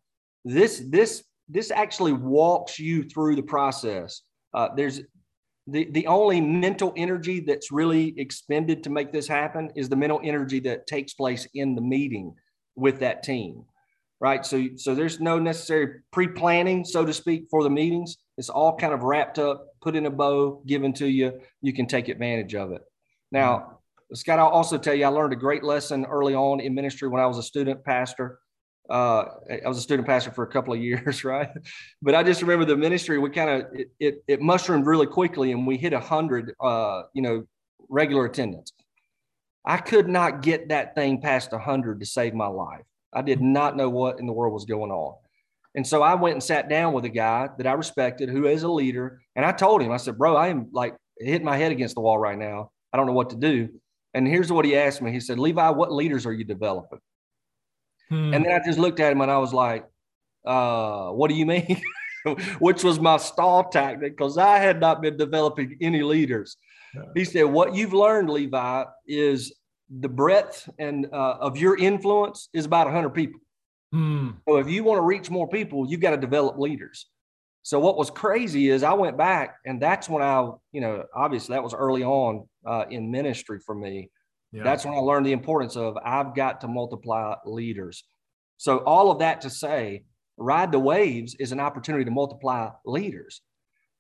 this 0.45 0.83
this 0.89 1.25
this 1.49 1.71
actually 1.71 2.13
walks 2.13 2.79
you 2.79 3.05
through 3.05 3.37
the 3.37 3.43
process. 3.43 4.23
Uh, 4.53 4.69
there's 4.77 5.01
the 5.67 5.91
the 5.91 6.07
only 6.07 6.41
mental 6.41 6.93
energy 6.97 7.41
that's 7.41 7.73
really 7.73 8.19
expended 8.19 8.85
to 8.85 8.91
make 8.91 9.13
this 9.13 9.27
happen 9.27 9.71
is 9.75 9.89
the 9.89 9.97
mental 9.97 10.21
energy 10.23 10.61
that 10.61 10.87
takes 10.87 11.15
place 11.15 11.49
in 11.55 11.75
the 11.75 11.81
meeting 11.81 12.35
with 12.77 13.01
that 13.01 13.23
team, 13.23 13.65
right? 14.21 14.45
So 14.45 14.69
so 14.77 14.95
there's 14.95 15.21
no 15.21 15.39
necessary 15.39 16.01
pre-planning, 16.13 16.85
so 16.85 17.05
to 17.05 17.13
speak, 17.13 17.47
for 17.51 17.63
the 17.63 17.71
meetings. 17.71 18.17
It's 18.37 18.49
all 18.49 18.77
kind 18.77 18.93
of 18.93 19.03
wrapped 19.03 19.39
up, 19.39 19.67
put 19.81 19.97
in 19.97 20.07
a 20.07 20.11
bow, 20.11 20.63
given 20.67 20.93
to 20.95 21.07
you. 21.07 21.41
You 21.61 21.73
can 21.73 21.87
take 21.87 22.09
advantage 22.09 22.55
of 22.55 22.73
it. 22.73 22.83
Now, 23.31 23.79
Scott, 24.13 24.39
I'll 24.39 24.49
also 24.49 24.79
tell 24.79 24.95
you, 24.95 25.05
I 25.05 25.09
learned 25.09 25.33
a 25.33 25.37
great 25.37 25.65
lesson 25.65 26.05
early 26.05 26.35
on 26.35 26.61
in 26.61 26.75
ministry 26.75 27.09
when 27.09 27.21
I 27.21 27.27
was 27.27 27.39
a 27.39 27.43
student 27.43 27.85
pastor. 27.85 28.39
Uh, 28.89 29.25
I 29.65 29.67
was 29.67 29.79
a 29.79 29.81
student 29.81 30.07
pastor 30.07 30.31
for 30.31 30.45
a 30.45 30.47
couple 30.47 30.75
of 30.75 30.81
years, 30.89 31.25
right? 31.25 31.51
But 32.03 32.15
I 32.15 32.23
just 32.23 32.43
remember 32.43 32.65
the 32.65 32.77
ministry. 32.77 33.19
We 33.19 33.31
kind 33.31 33.51
of 33.51 33.67
it, 33.73 33.91
it, 33.99 34.25
it 34.29 34.41
mushroomed 34.41 34.87
really 34.87 35.07
quickly, 35.07 35.53
and 35.53 35.67
we 35.67 35.77
hit 35.77 35.93
a 35.93 36.01
hundred, 36.01 36.55
uh, 36.61 37.03
you 37.15 37.23
know, 37.23 37.45
regular 37.89 38.27
attendance. 38.27 38.73
I 39.65 39.79
could 39.79 40.09
not 40.09 40.43
get 40.43 40.69
that 40.69 40.95
thing 40.95 41.21
past 41.21 41.53
a 41.53 41.59
hundred 41.59 42.01
to 42.01 42.07
save 42.07 42.35
my 42.35 42.47
life. 42.47 42.83
I 43.15 43.23
did 43.23 43.41
not 43.41 43.77
know 43.77 43.89
what 43.89 44.19
in 44.21 44.27
the 44.27 44.33
world 44.33 44.53
was 44.53 44.65
going 44.65 44.91
on. 44.91 45.17
And 45.75 45.87
so 45.87 46.03
I 46.03 46.15
went 46.15 46.35
and 46.35 46.43
sat 46.43 46.69
down 46.69 46.93
with 46.93 47.05
a 47.05 47.09
guy 47.09 47.49
that 47.59 47.67
I 47.67 47.73
respected, 47.73 48.29
who 48.29 48.47
is 48.47 48.63
a 48.63 48.69
leader, 48.69 49.21
and 49.35 49.45
I 49.45 49.53
told 49.53 49.83
him, 49.83 49.91
I 49.91 49.97
said, 49.97 50.19
"Bro, 50.19 50.37
I 50.37 50.49
am 50.49 50.69
like 50.73 50.97
hitting 51.19 51.45
my 51.45 51.57
head 51.57 51.73
against 51.73 51.97
the 51.97 52.01
wall 52.01 52.19
right 52.19 52.39
now. 52.39 52.71
I 52.93 52.97
don't 52.97 53.07
know 53.07 53.13
what 53.13 53.31
to 53.31 53.37
do." 53.37 53.69
And 54.15 54.29
here's 54.29 54.51
what 54.53 54.65
he 54.65 54.77
asked 54.77 55.03
me. 55.03 55.11
He 55.11 55.19
said, 55.19 55.41
Levi, 55.41 55.71
what 55.71 55.93
leaders 55.93 56.25
are 56.25 56.33
you 56.33 56.45
developing? 56.45 57.01
Hmm. 58.09 58.33
And 58.33 58.45
then 58.45 58.53
I 58.53 58.65
just 58.65 58.79
looked 58.79 59.01
at 59.01 59.11
him 59.11 59.21
and 59.21 59.31
I 59.31 59.39
was 59.39 59.53
like, 59.53 59.85
uh, 60.47 61.09
what 61.09 61.29
do 61.29 61.35
you 61.35 61.47
mean? 61.47 61.83
Which 62.59 62.85
was 62.85 63.01
my 63.01 63.17
stall 63.17 63.65
tactic 63.65 64.17
because 64.17 64.39
I 64.39 64.59
had 64.59 64.81
not 64.81 65.03
been 65.03 65.17
developing 65.17 65.77
any 65.81 66.03
leaders. 66.03 66.57
He 67.15 67.25
said, 67.25 67.43
What 67.43 67.75
you've 67.75 67.93
learned, 67.93 68.31
Levi, 68.31 68.85
is 69.07 69.53
the 70.01 70.09
breadth 70.09 70.69
and 70.79 71.07
uh, 71.13 71.37
of 71.41 71.57
your 71.57 71.77
influence 71.77 72.49
is 72.53 72.65
about 72.65 72.87
100 72.87 73.11
people. 73.11 73.41
Mm. 73.95 74.37
So 74.49 74.57
if 74.57 74.69
you 74.69 74.85
want 74.85 74.99
to 74.99 75.03
reach 75.03 75.31
more 75.31 75.49
people, 75.49 75.87
you've 75.89 76.01
got 76.01 76.11
to 76.11 76.17
develop 76.17 76.59
leaders. 76.59 77.07
So 77.63 77.81
what 77.81 77.97
was 77.97 78.11
crazy 78.11 78.69
is 78.69 78.83
I 78.83 78.93
went 78.93 79.17
back, 79.17 79.57
and 79.65 79.81
that's 79.81 80.09
when 80.09 80.23
I, 80.23 80.51
you 80.73 80.81
know, 80.81 81.05
obviously 81.15 81.55
that 81.55 81.63
was 81.63 81.73
early 81.73 82.05
on 82.05 82.47
uh, 82.67 82.85
in 82.91 83.11
ministry 83.11 83.59
for 83.65 83.75
me. 83.75 84.11
Yeah. 84.53 84.65
That's 84.65 84.85
when 84.85 84.95
I 84.95 84.99
learned 84.99 85.27
the 85.27 85.33
importance 85.33 85.77
of 85.77 85.97
I've 86.05 86.35
got 86.35 86.61
to 86.61 86.69
multiply 86.69 87.35
leaders. 87.47 88.05
So 88.59 88.79
all 88.79 89.11
of 89.11 89.21
that 89.21 89.41
to 89.43 89.51
say, 89.51 90.05
ride 90.37 90.73
the 90.73 90.79
waves 90.79 91.35
is 91.39 91.53
an 91.53 91.61
opportunity 91.61 92.05
to 92.05 92.11
multiply 92.11 92.71
leaders. 92.85 93.41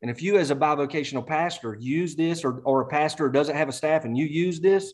And 0.03 0.11
if 0.11 0.21
you, 0.21 0.37
as 0.37 0.51
a 0.51 0.57
bivocational 0.57 1.27
pastor, 1.27 1.79
use 1.81 2.15
this, 2.15 2.45
or, 2.45 2.61
or 2.65 2.83
a 2.83 2.87
pastor 2.87 3.31
doesn't 3.31 3.57
have 3.57 3.69
a 3.69 3.73
staff 3.73 4.05
and 4.05 4.17
you 4.17 4.27
use 4.27 4.61
this, 4.61 4.93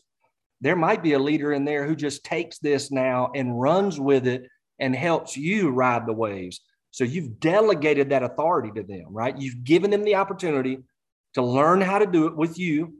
there 0.61 0.75
might 0.75 1.03
be 1.03 1.13
a 1.13 1.19
leader 1.19 1.51
in 1.53 1.65
there 1.65 1.85
who 1.85 1.95
just 1.95 2.23
takes 2.23 2.59
this 2.59 2.91
now 2.91 3.31
and 3.35 3.59
runs 3.59 3.99
with 3.99 4.27
it 4.27 4.47
and 4.79 4.95
helps 4.95 5.35
you 5.35 5.69
ride 5.69 6.05
the 6.05 6.13
waves. 6.13 6.61
So 6.91 7.03
you've 7.03 7.39
delegated 7.39 8.09
that 8.09 8.23
authority 8.23 8.71
to 8.75 8.83
them, 8.83 9.07
right? 9.09 9.37
You've 9.37 9.63
given 9.63 9.89
them 9.91 10.03
the 10.03 10.15
opportunity 10.15 10.79
to 11.33 11.41
learn 11.41 11.81
how 11.81 11.99
to 11.99 12.05
do 12.05 12.27
it 12.27 12.35
with 12.35 12.59
you. 12.59 12.95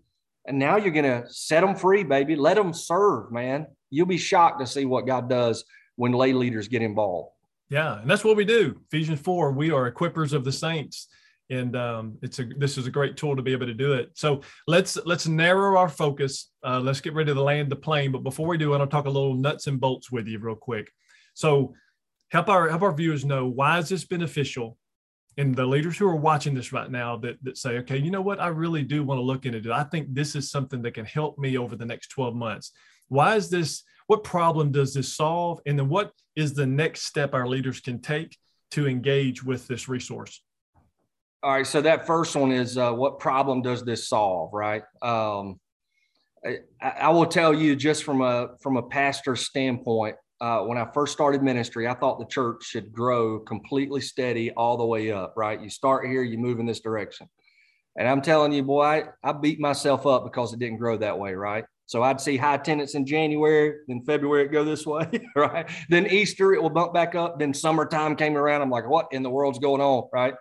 And 0.46 0.58
now 0.58 0.78
you're 0.78 0.92
going 0.92 1.06
to 1.06 1.30
set 1.30 1.62
them 1.62 1.76
free, 1.76 2.04
baby. 2.04 2.36
Let 2.36 2.56
them 2.56 2.74
serve, 2.74 3.32
man. 3.32 3.68
You'll 3.90 4.08
be 4.08 4.18
shocked 4.18 4.60
to 4.60 4.68
see 4.68 4.86
what 4.86 5.06
God 5.06 5.30
does 5.30 5.64
when 5.98 6.14
lay 6.14 6.34
leaders 6.34 6.68
get 6.68 6.82
involved. 6.82 7.30
Yeah, 7.70 8.02
and 8.02 8.10
that's 8.10 8.24
what 8.24 8.38
we 8.38 8.46
do. 8.46 8.82
Ephesians 8.88 9.22
4, 9.22 9.52
we 9.52 9.72
are 9.72 9.92
equippers 9.92 10.34
of 10.34 10.44
the 10.44 10.52
saints 10.52 11.08
and 11.52 11.76
um, 11.76 12.18
it's 12.24 12.40
a 12.40 12.46
this 12.58 12.78
is 12.78 12.88
a 12.88 12.92
great 12.92 13.18
tool 13.18 13.36
to 13.36 13.42
be 13.42 13.52
able 13.52 13.68
to 13.68 13.74
do 13.74 13.94
it. 13.94 14.10
So 14.16 14.42
let's 14.68 14.98
let's 15.06 15.28
narrow 15.28 15.78
our 15.78 15.90
focus. 15.90 16.50
Uh, 16.64 16.80
let's 16.80 17.02
get 17.02 17.14
ready 17.14 17.34
to 17.34 17.42
land 17.42 17.70
the 17.70 17.76
plane. 17.76 18.12
But 18.12 18.24
before 18.24 18.48
we 18.48 18.58
do, 18.58 18.74
I 18.74 18.78
want 18.78 18.90
to 18.90 18.96
talk 18.96 19.06
a 19.06 19.10
little 19.10 19.36
nuts 19.36 19.68
and 19.68 19.80
bolts 19.80 20.12
with 20.12 20.28
you 20.28 20.40
real 20.40 20.56
quick. 20.56 20.90
So 21.34 21.74
help 22.32 22.50
our 22.50 22.70
help 22.70 22.82
our 22.82 22.96
viewers 22.96 23.24
know 23.26 23.46
why 23.48 23.78
is 23.80 23.90
this 23.90 24.06
beneficial, 24.06 24.78
and 25.38 25.54
the 25.54 25.66
leaders 25.66 25.98
who 25.98 26.08
are 26.08 26.16
watching 26.16 26.56
this 26.56 26.74
right 26.74 26.90
now 26.90 27.18
that 27.18 27.38
that 27.44 27.58
say, 27.58 27.78
okay, 27.80 27.98
you 27.98 28.12
know 28.12 28.22
what, 28.22 28.40
I 28.40 28.48
really 28.48 28.84
do 28.84 29.04
want 29.04 29.20
to 29.20 29.24
look 29.24 29.46
into 29.46 29.58
it. 29.58 29.68
I 29.68 29.84
think 29.84 30.08
this 30.10 30.36
is 30.36 30.50
something 30.50 30.82
that 30.84 30.96
can 30.96 31.06
help 31.06 31.38
me 31.38 31.58
over 31.58 31.76
the 31.76 31.86
next 31.86 32.08
twelve 32.08 32.36
months. 32.36 32.72
Why 33.10 33.36
is 33.36 33.50
this? 33.50 33.84
What 34.08 34.24
problem 34.24 34.72
does 34.72 34.94
this 34.94 35.16
solve? 35.16 35.60
And 35.66 35.78
then 35.78 35.88
what 35.88 36.12
is 36.36 36.54
the 36.54 36.66
next 36.66 37.04
step 37.04 37.34
our 37.34 37.48
leaders 37.48 37.80
can 37.80 38.02
take 38.02 38.38
to 38.72 38.88
engage 38.88 39.44
with 39.44 39.68
this 39.68 39.88
resource? 39.88 40.42
All 41.44 41.52
right. 41.52 41.66
So 41.66 41.82
that 41.82 42.06
first 42.06 42.36
one 42.36 42.52
is 42.52 42.78
uh, 42.78 42.94
what 42.94 43.20
problem 43.20 43.64
does 43.64 43.84
this 43.84 44.08
solve? 44.08 44.54
Right. 44.54 44.84
Um, 45.02 45.60
I, 46.46 46.60
I, 46.82 47.10
will 47.10 47.26
tell 47.26 47.52
you 47.52 47.76
just 47.76 48.04
from 48.04 48.22
a 48.22 48.50
from 48.62 48.78
a 48.78 48.84
pastor 48.84 49.36
standpoint. 49.36 50.18
Uh, 50.40 50.62
when 50.62 50.78
I 50.78 50.88
first 50.92 51.14
started 51.14 51.42
ministry, 51.42 51.88
I 51.88 51.94
thought 51.94 52.20
the 52.20 52.26
church 52.26 52.64
should 52.64 52.92
grow 52.92 53.40
completely 53.40 54.02
steady 54.02 54.52
all 54.52 54.78
the 54.78 54.86
way 54.86 55.12
up. 55.12 55.34
Right. 55.36 55.60
You 55.60 55.70
start 55.70 56.08
here, 56.08 56.22
you 56.22 56.38
move 56.38 56.60
in 56.60 56.68
this 56.68 56.80
direction. 56.80 57.28
And 57.98 58.08
I'm 58.08 58.22
telling 58.22 58.52
you, 58.52 58.64
boy, 58.64 58.84
I, 58.84 59.04
I 59.24 59.34
beat 59.34 59.60
myself 59.60 60.06
up 60.06 60.24
because 60.24 60.54
it 60.54 60.60
didn't 60.60 60.78
grow 60.78 60.98
that 60.98 61.18
way. 61.18 61.34
Right. 61.34 61.66
So 61.88 62.04
I'd 62.04 62.22
see 62.22 62.38
high 62.38 62.56
attendance 62.56 62.94
in 62.96 63.06
January, 63.06 63.80
then 63.88 64.04
February 64.06 64.46
it 64.46 64.52
go 64.52 64.64
this 64.64 64.86
way, 64.86 65.10
right? 65.36 65.70
Then 65.90 66.06
Easter 66.08 66.54
it 66.54 66.62
will 66.62 66.70
bump 66.70 66.94
back 66.94 67.16
up. 67.16 67.40
Then 67.40 67.54
summertime 67.54 68.16
came 68.16 68.38
around. 68.38 68.62
I'm 68.62 68.70
like, 68.70 68.88
what 68.88 69.08
in 69.12 69.24
the 69.24 69.30
world's 69.30 69.60
going 69.60 69.82
on, 69.82 70.08
right? 70.14 70.36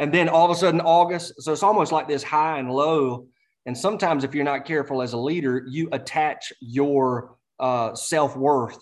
And 0.00 0.12
then 0.12 0.30
all 0.30 0.46
of 0.46 0.50
a 0.50 0.54
sudden 0.54 0.80
August. 0.80 1.34
So 1.42 1.52
it's 1.52 1.62
almost 1.62 1.92
like 1.92 2.08
this 2.08 2.22
high 2.22 2.58
and 2.58 2.70
low. 2.70 3.26
And 3.66 3.76
sometimes, 3.76 4.24
if 4.24 4.34
you're 4.34 4.44
not 4.44 4.64
careful 4.64 5.02
as 5.02 5.12
a 5.12 5.18
leader, 5.18 5.62
you 5.68 5.90
attach 5.92 6.52
your 6.60 7.36
uh, 7.60 7.94
self 7.94 8.34
worth 8.34 8.78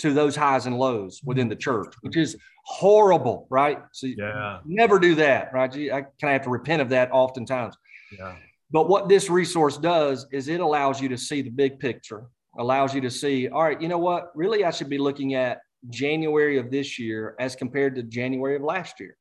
to 0.00 0.12
those 0.12 0.34
highs 0.34 0.66
and 0.66 0.76
lows 0.76 1.20
within 1.24 1.48
the 1.48 1.56
church, 1.56 1.94
which 2.02 2.16
is 2.16 2.36
horrible, 2.64 3.46
right? 3.48 3.78
So 3.92 4.08
yeah, 4.08 4.58
never 4.66 4.98
do 4.98 5.14
that, 5.14 5.52
right? 5.54 5.72
I 5.72 6.02
kind 6.02 6.06
of 6.22 6.30
have 6.30 6.42
to 6.42 6.50
repent 6.50 6.82
of 6.82 6.88
that 6.90 7.10
oftentimes. 7.12 7.76
Yeah. 8.18 8.34
But 8.72 8.88
what 8.88 9.08
this 9.08 9.30
resource 9.30 9.78
does 9.78 10.26
is 10.32 10.48
it 10.48 10.60
allows 10.60 11.00
you 11.00 11.08
to 11.10 11.16
see 11.16 11.40
the 11.40 11.50
big 11.50 11.78
picture, 11.78 12.24
allows 12.58 12.92
you 12.92 13.00
to 13.02 13.10
see, 13.10 13.48
all 13.48 13.62
right, 13.62 13.80
you 13.80 13.86
know 13.86 13.98
what? 13.98 14.32
Really, 14.34 14.64
I 14.64 14.72
should 14.72 14.90
be 14.90 14.98
looking 14.98 15.34
at 15.34 15.60
January 15.88 16.58
of 16.58 16.72
this 16.72 16.98
year 16.98 17.36
as 17.38 17.54
compared 17.54 17.94
to 17.94 18.02
January 18.02 18.56
of 18.56 18.62
last 18.62 18.98
year. 18.98 19.16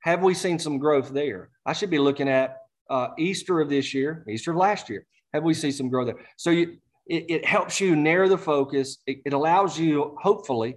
Have 0.00 0.22
we 0.22 0.34
seen 0.34 0.58
some 0.58 0.78
growth 0.78 1.10
there? 1.10 1.50
I 1.64 1.72
should 1.72 1.90
be 1.90 1.98
looking 1.98 2.28
at 2.28 2.58
uh, 2.88 3.08
Easter 3.18 3.60
of 3.60 3.68
this 3.68 3.92
year, 3.92 4.24
Easter 4.28 4.52
of 4.52 4.56
last 4.56 4.88
year. 4.88 5.04
Have 5.32 5.42
we 5.42 5.54
seen 5.54 5.72
some 5.72 5.88
growth 5.88 6.06
there? 6.06 6.24
So 6.36 6.50
you, 6.50 6.76
it, 7.06 7.24
it 7.28 7.44
helps 7.44 7.80
you 7.80 7.96
narrow 7.96 8.28
the 8.28 8.38
focus. 8.38 8.98
It, 9.06 9.18
it 9.24 9.32
allows 9.32 9.78
you, 9.78 10.16
hopefully, 10.20 10.76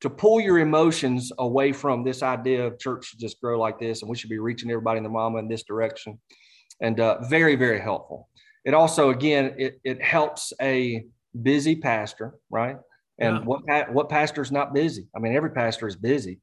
to 0.00 0.10
pull 0.10 0.40
your 0.40 0.58
emotions 0.58 1.32
away 1.38 1.72
from 1.72 2.04
this 2.04 2.22
idea 2.22 2.66
of 2.66 2.78
church 2.78 3.06
should 3.06 3.20
just 3.20 3.40
grow 3.40 3.58
like 3.58 3.78
this 3.78 4.02
and 4.02 4.10
we 4.10 4.16
should 4.16 4.30
be 4.30 4.38
reaching 4.38 4.70
everybody 4.70 4.98
in 4.98 5.04
the 5.04 5.08
mama 5.08 5.38
in 5.38 5.48
this 5.48 5.62
direction. 5.62 6.20
And 6.80 7.00
uh, 7.00 7.22
very, 7.28 7.56
very 7.56 7.80
helpful. 7.80 8.28
It 8.64 8.74
also, 8.74 9.10
again, 9.10 9.54
it, 9.56 9.80
it 9.84 10.02
helps 10.02 10.52
a 10.60 11.04
busy 11.42 11.76
pastor, 11.76 12.34
right? 12.50 12.76
And 13.18 13.36
yeah. 13.36 13.42
what 13.44 13.92
what 13.92 14.08
pastor 14.08 14.42
is 14.42 14.50
not 14.50 14.74
busy? 14.74 15.06
I 15.14 15.20
mean, 15.20 15.36
every 15.36 15.50
pastor 15.50 15.86
is 15.86 15.96
busy, 15.96 16.40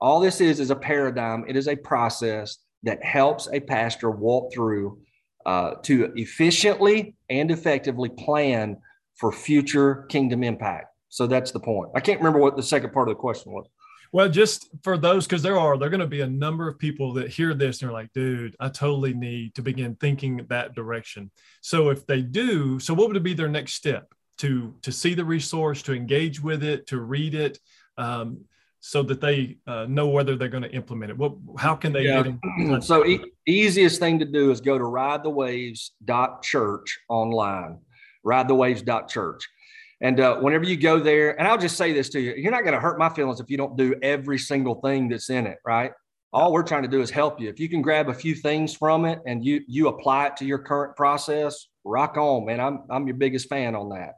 all 0.00 0.20
this 0.20 0.40
is 0.40 0.60
is 0.60 0.70
a 0.70 0.76
paradigm. 0.76 1.44
It 1.48 1.56
is 1.56 1.68
a 1.68 1.76
process 1.76 2.58
that 2.82 3.02
helps 3.02 3.48
a 3.52 3.60
pastor 3.60 4.10
walk 4.10 4.52
through 4.52 5.00
uh, 5.46 5.74
to 5.82 6.12
efficiently 6.16 7.14
and 7.30 7.50
effectively 7.50 8.08
plan 8.10 8.76
for 9.16 9.32
future 9.32 10.06
kingdom 10.08 10.44
impact. 10.44 10.86
So 11.08 11.26
that's 11.26 11.50
the 11.50 11.60
point. 11.60 11.90
I 11.94 12.00
can't 12.00 12.20
remember 12.20 12.38
what 12.38 12.56
the 12.56 12.62
second 12.62 12.92
part 12.92 13.08
of 13.08 13.16
the 13.16 13.20
question 13.20 13.52
was. 13.52 13.66
Well, 14.12 14.28
just 14.28 14.70
for 14.82 14.96
those, 14.96 15.26
because 15.26 15.42
there 15.42 15.58
are, 15.58 15.76
there 15.76 15.88
are 15.88 15.90
going 15.90 16.00
to 16.00 16.06
be 16.06 16.22
a 16.22 16.26
number 16.26 16.66
of 16.66 16.78
people 16.78 17.12
that 17.14 17.28
hear 17.28 17.52
this 17.52 17.82
and 17.82 17.90
are 17.90 17.92
like, 17.92 18.12
dude, 18.14 18.56
I 18.58 18.68
totally 18.68 19.12
need 19.12 19.54
to 19.56 19.62
begin 19.62 19.96
thinking 19.96 20.46
that 20.48 20.74
direction. 20.74 21.30
So 21.60 21.90
if 21.90 22.06
they 22.06 22.22
do, 22.22 22.78
so 22.78 22.94
what 22.94 23.08
would 23.08 23.22
be 23.22 23.34
their 23.34 23.48
next 23.48 23.74
step 23.74 24.12
to 24.38 24.74
to 24.82 24.92
see 24.92 25.14
the 25.14 25.24
resource, 25.24 25.82
to 25.82 25.94
engage 25.94 26.40
with 26.40 26.62
it, 26.62 26.86
to 26.86 27.00
read 27.00 27.34
it? 27.34 27.58
Um, 27.98 28.44
so 28.80 29.02
that 29.02 29.20
they 29.20 29.58
uh, 29.66 29.84
know 29.88 30.06
whether 30.08 30.36
they're 30.36 30.48
going 30.48 30.62
to 30.62 30.72
implement 30.72 31.10
it? 31.10 31.18
What, 31.18 31.34
how 31.58 31.74
can 31.74 31.92
they 31.92 32.04
yeah. 32.04 32.22
get 32.22 32.82
So 32.84 33.04
e- 33.04 33.32
easiest 33.46 34.00
thing 34.00 34.18
to 34.20 34.24
do 34.24 34.50
is 34.50 34.60
go 34.60 34.78
to 34.78 34.84
ridethewaves.church 34.84 36.98
online, 37.08 37.80
ridethewaves.church. 38.24 39.48
And 40.00 40.20
uh, 40.20 40.36
whenever 40.36 40.64
you 40.64 40.76
go 40.76 41.00
there, 41.00 41.36
and 41.38 41.48
I'll 41.48 41.58
just 41.58 41.76
say 41.76 41.92
this 41.92 42.08
to 42.10 42.20
you, 42.20 42.34
you're 42.36 42.52
not 42.52 42.62
going 42.62 42.74
to 42.74 42.80
hurt 42.80 43.00
my 43.00 43.08
feelings 43.08 43.40
if 43.40 43.50
you 43.50 43.56
don't 43.56 43.76
do 43.76 43.96
every 44.00 44.38
single 44.38 44.76
thing 44.76 45.08
that's 45.08 45.28
in 45.28 45.44
it, 45.46 45.58
right? 45.66 45.90
All 46.32 46.52
we're 46.52 46.62
trying 46.62 46.82
to 46.82 46.88
do 46.88 47.00
is 47.00 47.10
help 47.10 47.40
you. 47.40 47.48
If 47.48 47.58
you 47.58 47.68
can 47.68 47.82
grab 47.82 48.08
a 48.08 48.14
few 48.14 48.36
things 48.36 48.74
from 48.74 49.06
it 49.06 49.18
and 49.26 49.44
you 49.44 49.62
you 49.66 49.88
apply 49.88 50.26
it 50.26 50.36
to 50.36 50.44
your 50.44 50.58
current 50.58 50.94
process, 50.94 51.68
rock 51.84 52.18
on, 52.18 52.44
man. 52.44 52.60
I'm 52.60 52.82
I'm 52.90 53.06
your 53.06 53.16
biggest 53.16 53.48
fan 53.48 53.74
on 53.74 53.88
that. 53.88 54.16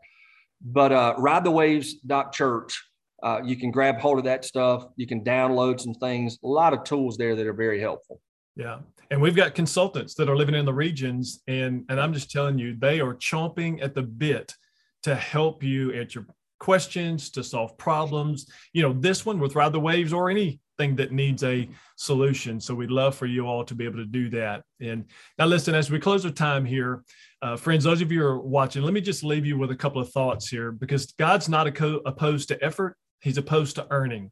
But 0.61 0.90
uh, 0.90 1.14
ridethewaves.church 1.18 2.89
uh, 3.22 3.40
you 3.44 3.56
can 3.56 3.70
grab 3.70 3.98
hold 3.98 4.18
of 4.18 4.24
that 4.24 4.44
stuff. 4.44 4.87
You 4.96 5.06
can 5.06 5.22
download 5.22 5.80
some 5.80 5.94
things. 5.94 6.38
A 6.44 6.48
lot 6.48 6.72
of 6.72 6.85
tools 6.85 7.16
there 7.16 7.37
that 7.37 7.46
are 7.46 7.52
very 7.52 7.80
helpful. 7.80 8.20
Yeah. 8.56 8.78
And 9.11 9.20
we've 9.20 9.37
got 9.37 9.54
consultants 9.54 10.14
that 10.14 10.28
are 10.28 10.37
living 10.37 10.54
in 10.54 10.64
the 10.64 10.74
regions. 10.74 11.42
And, 11.48 11.85
and 11.88 12.00
I'm 12.00 12.12
just 12.12 12.30
telling 12.30 12.59
you, 12.59 12.76
they 12.78 13.00
are 13.00 13.14
chomping 13.14 13.83
at 13.83 13.94
the 13.94 14.02
bit 14.02 14.54
to 15.02 15.14
help 15.14 15.62
you 15.62 15.92
answer 15.92 16.26
questions, 16.61 17.30
to 17.30 17.42
solve 17.42 17.76
problems. 17.78 18.46
You 18.72 18.83
know, 18.83 18.92
this 18.92 19.26
one 19.26 19.40
with 19.40 19.56
Ride 19.56 19.72
the 19.72 19.80
Waves 19.80 20.12
or 20.12 20.30
anything 20.30 20.61
that 20.96 21.11
needs 21.11 21.42
a 21.42 21.68
solution. 21.96 22.61
So 22.61 22.74
we'd 22.74 22.90
love 22.90 23.14
for 23.14 23.26
you 23.26 23.46
all 23.46 23.64
to 23.64 23.74
be 23.74 23.85
able 23.85 23.96
to 23.96 24.04
do 24.04 24.30
that. 24.30 24.62
And 24.80 25.06
now, 25.38 25.46
listen, 25.46 25.74
as 25.74 25.90
we 25.90 25.98
close 25.98 26.24
our 26.24 26.30
time 26.30 26.64
here, 26.64 27.02
uh, 27.42 27.56
friends, 27.56 27.85
those 27.85 28.02
of 28.02 28.12
you 28.12 28.20
who 28.20 28.26
are 28.26 28.40
watching, 28.40 28.83
let 28.83 28.92
me 28.92 29.00
just 29.00 29.24
leave 29.24 29.46
you 29.46 29.59
with 29.59 29.70
a 29.70 29.76
couple 29.76 30.00
of 30.00 30.11
thoughts 30.11 30.48
here 30.48 30.70
because 30.70 31.12
God's 31.12 31.48
not 31.48 31.66
opposed 31.66 32.48
to 32.48 32.62
effort 32.62 32.96
he's 33.20 33.38
opposed 33.38 33.76
to 33.76 33.87
earning. 33.90 34.30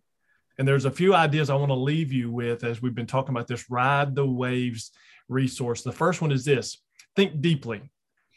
And 0.59 0.67
there's 0.67 0.85
a 0.85 0.91
few 0.91 1.15
ideas 1.15 1.51
I 1.51 1.55
want 1.55 1.71
to 1.71 1.75
leave 1.75 2.13
you 2.13 2.31
with 2.33 2.65
as 2.65 2.83
we've 2.83 2.95
been 2.95 3.07
talking 3.07 3.35
about 3.35 3.47
this 3.47 3.71
ride 3.71 4.15
the 4.15 4.27
waves 4.27 4.91
resource. 5.29 5.83
The 5.83 5.93
first 5.93 6.21
one 6.21 6.33
is 6.33 6.45
this 6.45 6.83
think 7.15 7.41
deeply. 7.41 7.91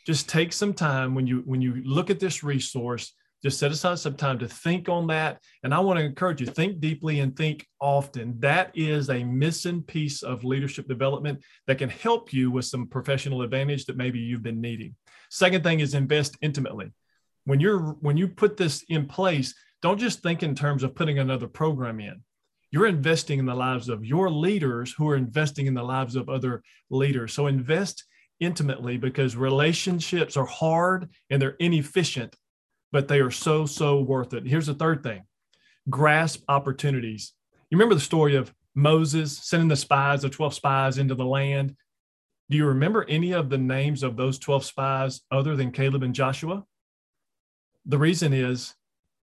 Just 0.05 0.29
take 0.29 0.53
some 0.53 0.73
time 0.73 1.15
when 1.15 1.27
you 1.27 1.43
when 1.45 1.61
you 1.61 1.81
look 1.83 2.09
at 2.09 2.19
this 2.19 2.43
resource, 2.43 3.13
just 3.43 3.59
set 3.59 3.71
aside 3.71 3.99
some 3.99 4.15
time 4.15 4.39
to 4.39 4.47
think 4.47 4.89
on 4.89 5.07
that. 5.07 5.39
And 5.63 5.73
I 5.73 5.79
want 5.79 5.99
to 5.99 6.05
encourage 6.05 6.41
you, 6.41 6.47
think 6.47 6.79
deeply 6.79 7.19
and 7.19 7.35
think 7.35 7.67
often. 7.79 8.39
That 8.39 8.71
is 8.75 9.09
a 9.09 9.23
missing 9.23 9.81
piece 9.83 10.21
of 10.21 10.43
leadership 10.43 10.87
development 10.87 11.43
that 11.67 11.77
can 11.77 11.89
help 11.89 12.33
you 12.33 12.51
with 12.51 12.65
some 12.65 12.87
professional 12.87 13.41
advantage 13.41 13.85
that 13.85 13.97
maybe 13.97 14.19
you've 14.19 14.43
been 14.43 14.61
needing. 14.61 14.95
Second 15.29 15.63
thing 15.63 15.79
is 15.79 15.93
invest 15.93 16.37
intimately. 16.41 16.91
When 17.45 17.59
you're 17.59 17.79
when 18.01 18.17
you 18.17 18.27
put 18.27 18.57
this 18.57 18.83
in 18.89 19.07
place, 19.07 19.55
don't 19.81 19.99
just 19.99 20.21
think 20.21 20.43
in 20.43 20.55
terms 20.55 20.83
of 20.83 20.95
putting 20.95 21.19
another 21.19 21.47
program 21.47 21.99
in. 21.99 22.21
You're 22.71 22.87
investing 22.87 23.39
in 23.39 23.45
the 23.45 23.55
lives 23.55 23.89
of 23.89 24.05
your 24.05 24.29
leaders 24.29 24.93
who 24.97 25.09
are 25.09 25.17
investing 25.17 25.65
in 25.65 25.73
the 25.73 25.83
lives 25.83 26.15
of 26.15 26.29
other 26.29 26.63
leaders. 26.89 27.33
So 27.33 27.47
invest 27.47 28.05
intimately 28.39 28.97
because 28.97 29.35
relationships 29.35 30.37
are 30.37 30.45
hard 30.45 31.09
and 31.29 31.41
they're 31.41 31.57
inefficient, 31.59 32.35
but 32.91 33.07
they 33.07 33.19
are 33.19 33.31
so, 33.31 33.65
so 33.65 34.01
worth 34.01 34.33
it. 34.33 34.47
Here's 34.47 34.67
the 34.67 34.73
third 34.73 35.03
thing 35.03 35.23
grasp 35.89 36.43
opportunities. 36.47 37.33
You 37.69 37.77
remember 37.77 37.95
the 37.95 38.01
story 38.01 38.35
of 38.35 38.53
Moses 38.75 39.37
sending 39.37 39.67
the 39.67 39.75
spies, 39.75 40.21
the 40.21 40.29
12 40.29 40.53
spies 40.53 40.97
into 40.97 41.15
the 41.15 41.25
land. 41.25 41.75
Do 42.49 42.57
you 42.57 42.65
remember 42.65 43.05
any 43.07 43.31
of 43.31 43.49
the 43.49 43.57
names 43.57 44.03
of 44.03 44.15
those 44.15 44.37
12 44.37 44.65
spies 44.65 45.21
other 45.31 45.55
than 45.55 45.71
Caleb 45.71 46.03
and 46.03 46.13
Joshua? 46.13 46.65
The 47.85 47.97
reason 47.97 48.33
is 48.33 48.75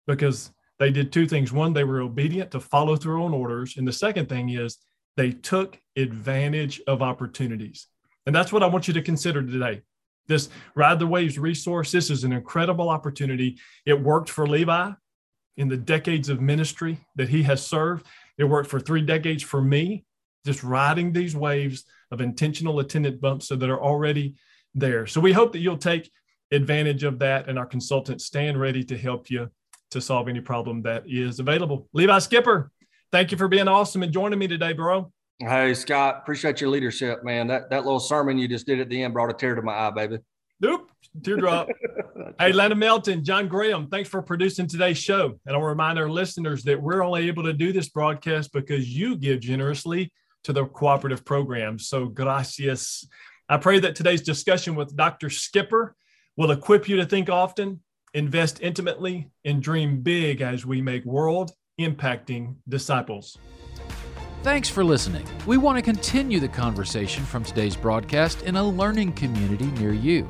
because 0.09 0.51
they 0.81 0.91
did 0.91 1.13
two 1.13 1.29
things. 1.29 1.53
One, 1.53 1.73
they 1.73 1.85
were 1.85 2.01
obedient 2.01 2.51
to 2.53 2.61
follow 2.61 2.97
through 2.97 3.25
on 3.25 3.35
orders. 3.35 3.77
And 3.77 3.87
the 3.87 3.93
second 3.93 4.29
thing 4.29 4.49
is 4.49 4.79
they 5.17 5.31
took 5.31 5.79
advantage 5.97 6.81
of 6.89 7.03
opportunities. 7.03 7.87
And 8.27 8.35
that's 8.35 8.53
what 8.53 8.63
I 8.63 8.67
want 8.67 8.89
you 8.89 8.95
to 8.95 9.03
consider 9.03 9.43
today. 9.43 9.83
This 10.27 10.49
Ride 10.75 10.99
the 10.99 11.07
Waves 11.07 11.39
resource, 11.39 11.93
this 11.93 12.11
is 12.11 12.25
an 12.25 12.33
incredible 12.33 12.89
opportunity. 12.89 13.59
It 13.87 14.01
worked 14.01 14.31
for 14.31 14.47
Levi 14.47 14.91
in 15.57 15.69
the 15.69 15.77
decades 15.77 16.29
of 16.29 16.41
ministry 16.41 16.99
that 17.17 17.29
he 17.29 17.43
has 17.45 17.65
served. 17.65 18.07
It 18.39 18.45
worked 18.45 18.71
for 18.71 18.81
three 18.81 19.03
decades 19.03 19.43
for 19.43 19.61
me, 19.61 20.05
just 20.47 20.63
riding 20.63 21.13
these 21.13 21.35
waves 21.35 21.85
of 22.11 22.21
intentional 22.21 22.79
attendant 22.81 23.21
bumps 23.21 23.49
so 23.49 23.57
that 23.57 23.71
are 23.71 23.83
already 23.83 24.37
there. 24.75 25.07
So 25.07 25.21
we 25.21 25.33
hope 25.33 25.53
that 25.53 25.61
you'll 25.61 25.79
take 25.79 26.11
advantage 26.53 27.05
of 27.05 27.19
that 27.19 27.49
and 27.49 27.59
our 27.59 27.67
consultants 27.67 28.25
stand 28.25 28.61
ready 28.61 28.85
to 28.85 28.97
help 28.97 29.31
you 29.31 29.51
to 29.91 30.01
solve 30.01 30.29
any 30.29 30.41
problem 30.41 30.83
that 30.83 31.05
is 31.07 31.41
available. 31.41 31.89
Levi 31.93 32.19
Skipper, 32.19 32.71
thank 33.13 33.33
you 33.33 33.39
for 33.39 33.49
being 33.49 33.69
awesome 33.69 34.03
and 34.03 34.13
joining 34.13 34.39
me 34.39 34.49
today, 34.49 34.73
bro. 34.73 35.13
Hey 35.41 35.73
Scott, 35.75 36.19
appreciate 36.23 36.61
your 36.61 36.71
leadership, 36.71 37.23
man. 37.23 37.47
That 37.47 37.71
that 37.71 37.85
little 37.85 38.01
sermon 38.01 38.39
you 38.39 38.49
just 38.49 38.67
did 38.67 38.81
at 38.81 38.89
the 38.89 39.03
end 39.03 39.15
brought 39.15 39.31
a 39.31 39.35
tear 39.35 39.55
to 39.55 39.63
my 39.63 39.73
eye, 39.73 39.91
baby. 39.91 40.19
Nope, 40.61 40.91
teardrop. 41.23 41.69
hey, 42.41 42.53
Lana 42.53 42.75
Melton, 42.75 43.25
John 43.25 43.47
Graham, 43.47 43.87
thanks 43.87 44.09
for 44.09 44.21
producing 44.21 44.67
today's 44.67 44.99
show. 44.99 45.39
And 45.47 45.55
I'll 45.55 45.63
remind 45.63 45.99
our 45.99 46.09
listeners 46.09 46.65
that 46.65 46.83
we're 46.83 47.03
only 47.03 47.29
able 47.29 47.45
to 47.45 47.53
do 47.53 47.73
this 47.73 47.89
broadcast 47.89 48.53
because 48.53 48.89
you 48.89 49.17
give 49.17 49.39
generously 49.39 50.13
to 50.45 50.53
the 50.53 50.67
cooperative 50.67 51.25
program. 51.25 51.79
So 51.79 52.07
gracias. 52.07 53.07
I 53.49 53.57
pray 53.57 53.79
that 53.81 53.95
today's 53.95 54.23
discussion 54.23 54.75
with 54.75 54.97
Dr. 54.97 55.31
Skipper 55.31 55.95
will 56.37 56.51
equip 56.51 56.89
you 56.89 56.97
to 56.97 57.07
think 57.07 57.31
often, 57.31 57.81
invest 58.19 58.61
intimately, 58.61 59.31
and 59.45 59.63
dream 59.63 60.03
big 60.03 60.43
as 60.43 60.67
we 60.67 60.83
make 60.83 61.05
world 61.05 61.53
impacting 61.81 62.57
disciples. 62.69 63.39
Thanks 64.43 64.69
for 64.69 64.85
listening. 64.85 65.27
We 65.47 65.57
want 65.57 65.79
to 65.79 65.83
continue 65.83 66.41
the 66.41 66.49
conversation 66.49 67.25
from 67.25 67.45
today's 67.45 67.77
broadcast 67.77 68.43
in 68.43 68.57
a 68.57 68.63
learning 68.63 69.13
community 69.15 69.67
near 69.67 69.93
you. 69.93 70.29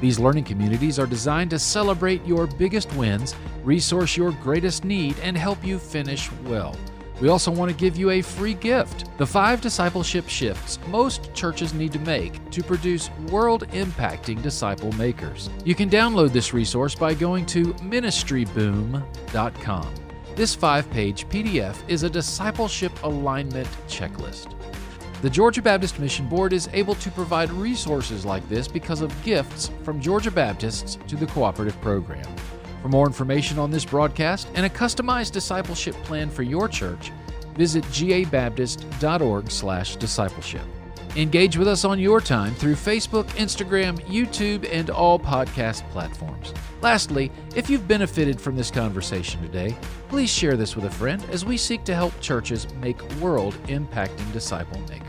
These 0.00 0.18
learning 0.18 0.44
communities 0.44 0.98
are 0.98 1.06
designed 1.06 1.50
to 1.50 1.58
celebrate 1.58 2.24
your 2.24 2.46
biggest 2.46 2.92
wins, 2.94 3.34
resource 3.64 4.16
your 4.16 4.32
greatest 4.32 4.84
need, 4.84 5.16
and 5.20 5.36
help 5.36 5.64
you 5.64 5.78
finish 5.78 6.30
well. 6.44 6.76
We 7.20 7.28
also 7.28 7.50
want 7.50 7.70
to 7.70 7.76
give 7.76 7.96
you 7.96 8.10
a 8.10 8.22
free 8.22 8.54
gift 8.54 9.06
the 9.18 9.26
five 9.26 9.60
discipleship 9.60 10.28
shifts 10.28 10.78
most 10.86 11.34
churches 11.34 11.74
need 11.74 11.92
to 11.92 11.98
make 11.98 12.48
to 12.50 12.62
produce 12.62 13.10
world 13.30 13.66
impacting 13.70 14.40
disciple 14.42 14.92
makers. 14.92 15.50
You 15.64 15.74
can 15.74 15.90
download 15.90 16.32
this 16.32 16.54
resource 16.54 16.94
by 16.94 17.14
going 17.14 17.46
to 17.46 17.74
ministryboom.com. 17.74 19.94
This 20.36 20.54
five 20.54 20.88
page 20.90 21.28
PDF 21.28 21.76
is 21.88 22.04
a 22.04 22.10
discipleship 22.10 22.92
alignment 23.02 23.66
checklist. 23.88 24.54
The 25.20 25.28
Georgia 25.28 25.60
Baptist 25.60 25.98
Mission 25.98 26.28
Board 26.28 26.52
is 26.52 26.68
able 26.72 26.94
to 26.94 27.10
provide 27.10 27.50
resources 27.50 28.24
like 28.24 28.48
this 28.48 28.68
because 28.68 29.00
of 29.00 29.12
gifts 29.24 29.68
from 29.82 30.00
Georgia 30.00 30.30
Baptists 30.30 30.96
to 31.08 31.16
the 31.16 31.26
cooperative 31.26 31.80
program. 31.80 32.24
For 32.82 32.88
more 32.88 33.06
information 33.06 33.58
on 33.58 33.70
this 33.70 33.84
broadcast 33.84 34.48
and 34.54 34.64
a 34.64 34.70
customized 34.70 35.32
discipleship 35.32 35.94
plan 36.04 36.30
for 36.30 36.42
your 36.42 36.68
church, 36.68 37.12
visit 37.54 37.84
gabaptist.org/discipleship. 37.84 40.62
Engage 41.16 41.56
with 41.56 41.66
us 41.66 41.84
on 41.84 41.98
your 41.98 42.20
time 42.20 42.54
through 42.54 42.74
Facebook, 42.74 43.24
Instagram, 43.30 43.98
YouTube, 44.06 44.68
and 44.70 44.90
all 44.90 45.18
podcast 45.18 45.82
platforms. 45.90 46.54
Lastly, 46.80 47.32
if 47.56 47.68
you've 47.68 47.88
benefited 47.88 48.40
from 48.40 48.54
this 48.54 48.70
conversation 48.70 49.42
today, 49.42 49.76
please 50.08 50.30
share 50.30 50.56
this 50.56 50.76
with 50.76 50.84
a 50.84 50.90
friend 50.90 51.24
as 51.32 51.44
we 51.44 51.56
seek 51.56 51.82
to 51.84 51.94
help 51.94 52.18
churches 52.20 52.72
make 52.74 53.02
world 53.14 53.54
impacting 53.64 54.32
disciple 54.32 54.80
makers. 54.88 55.07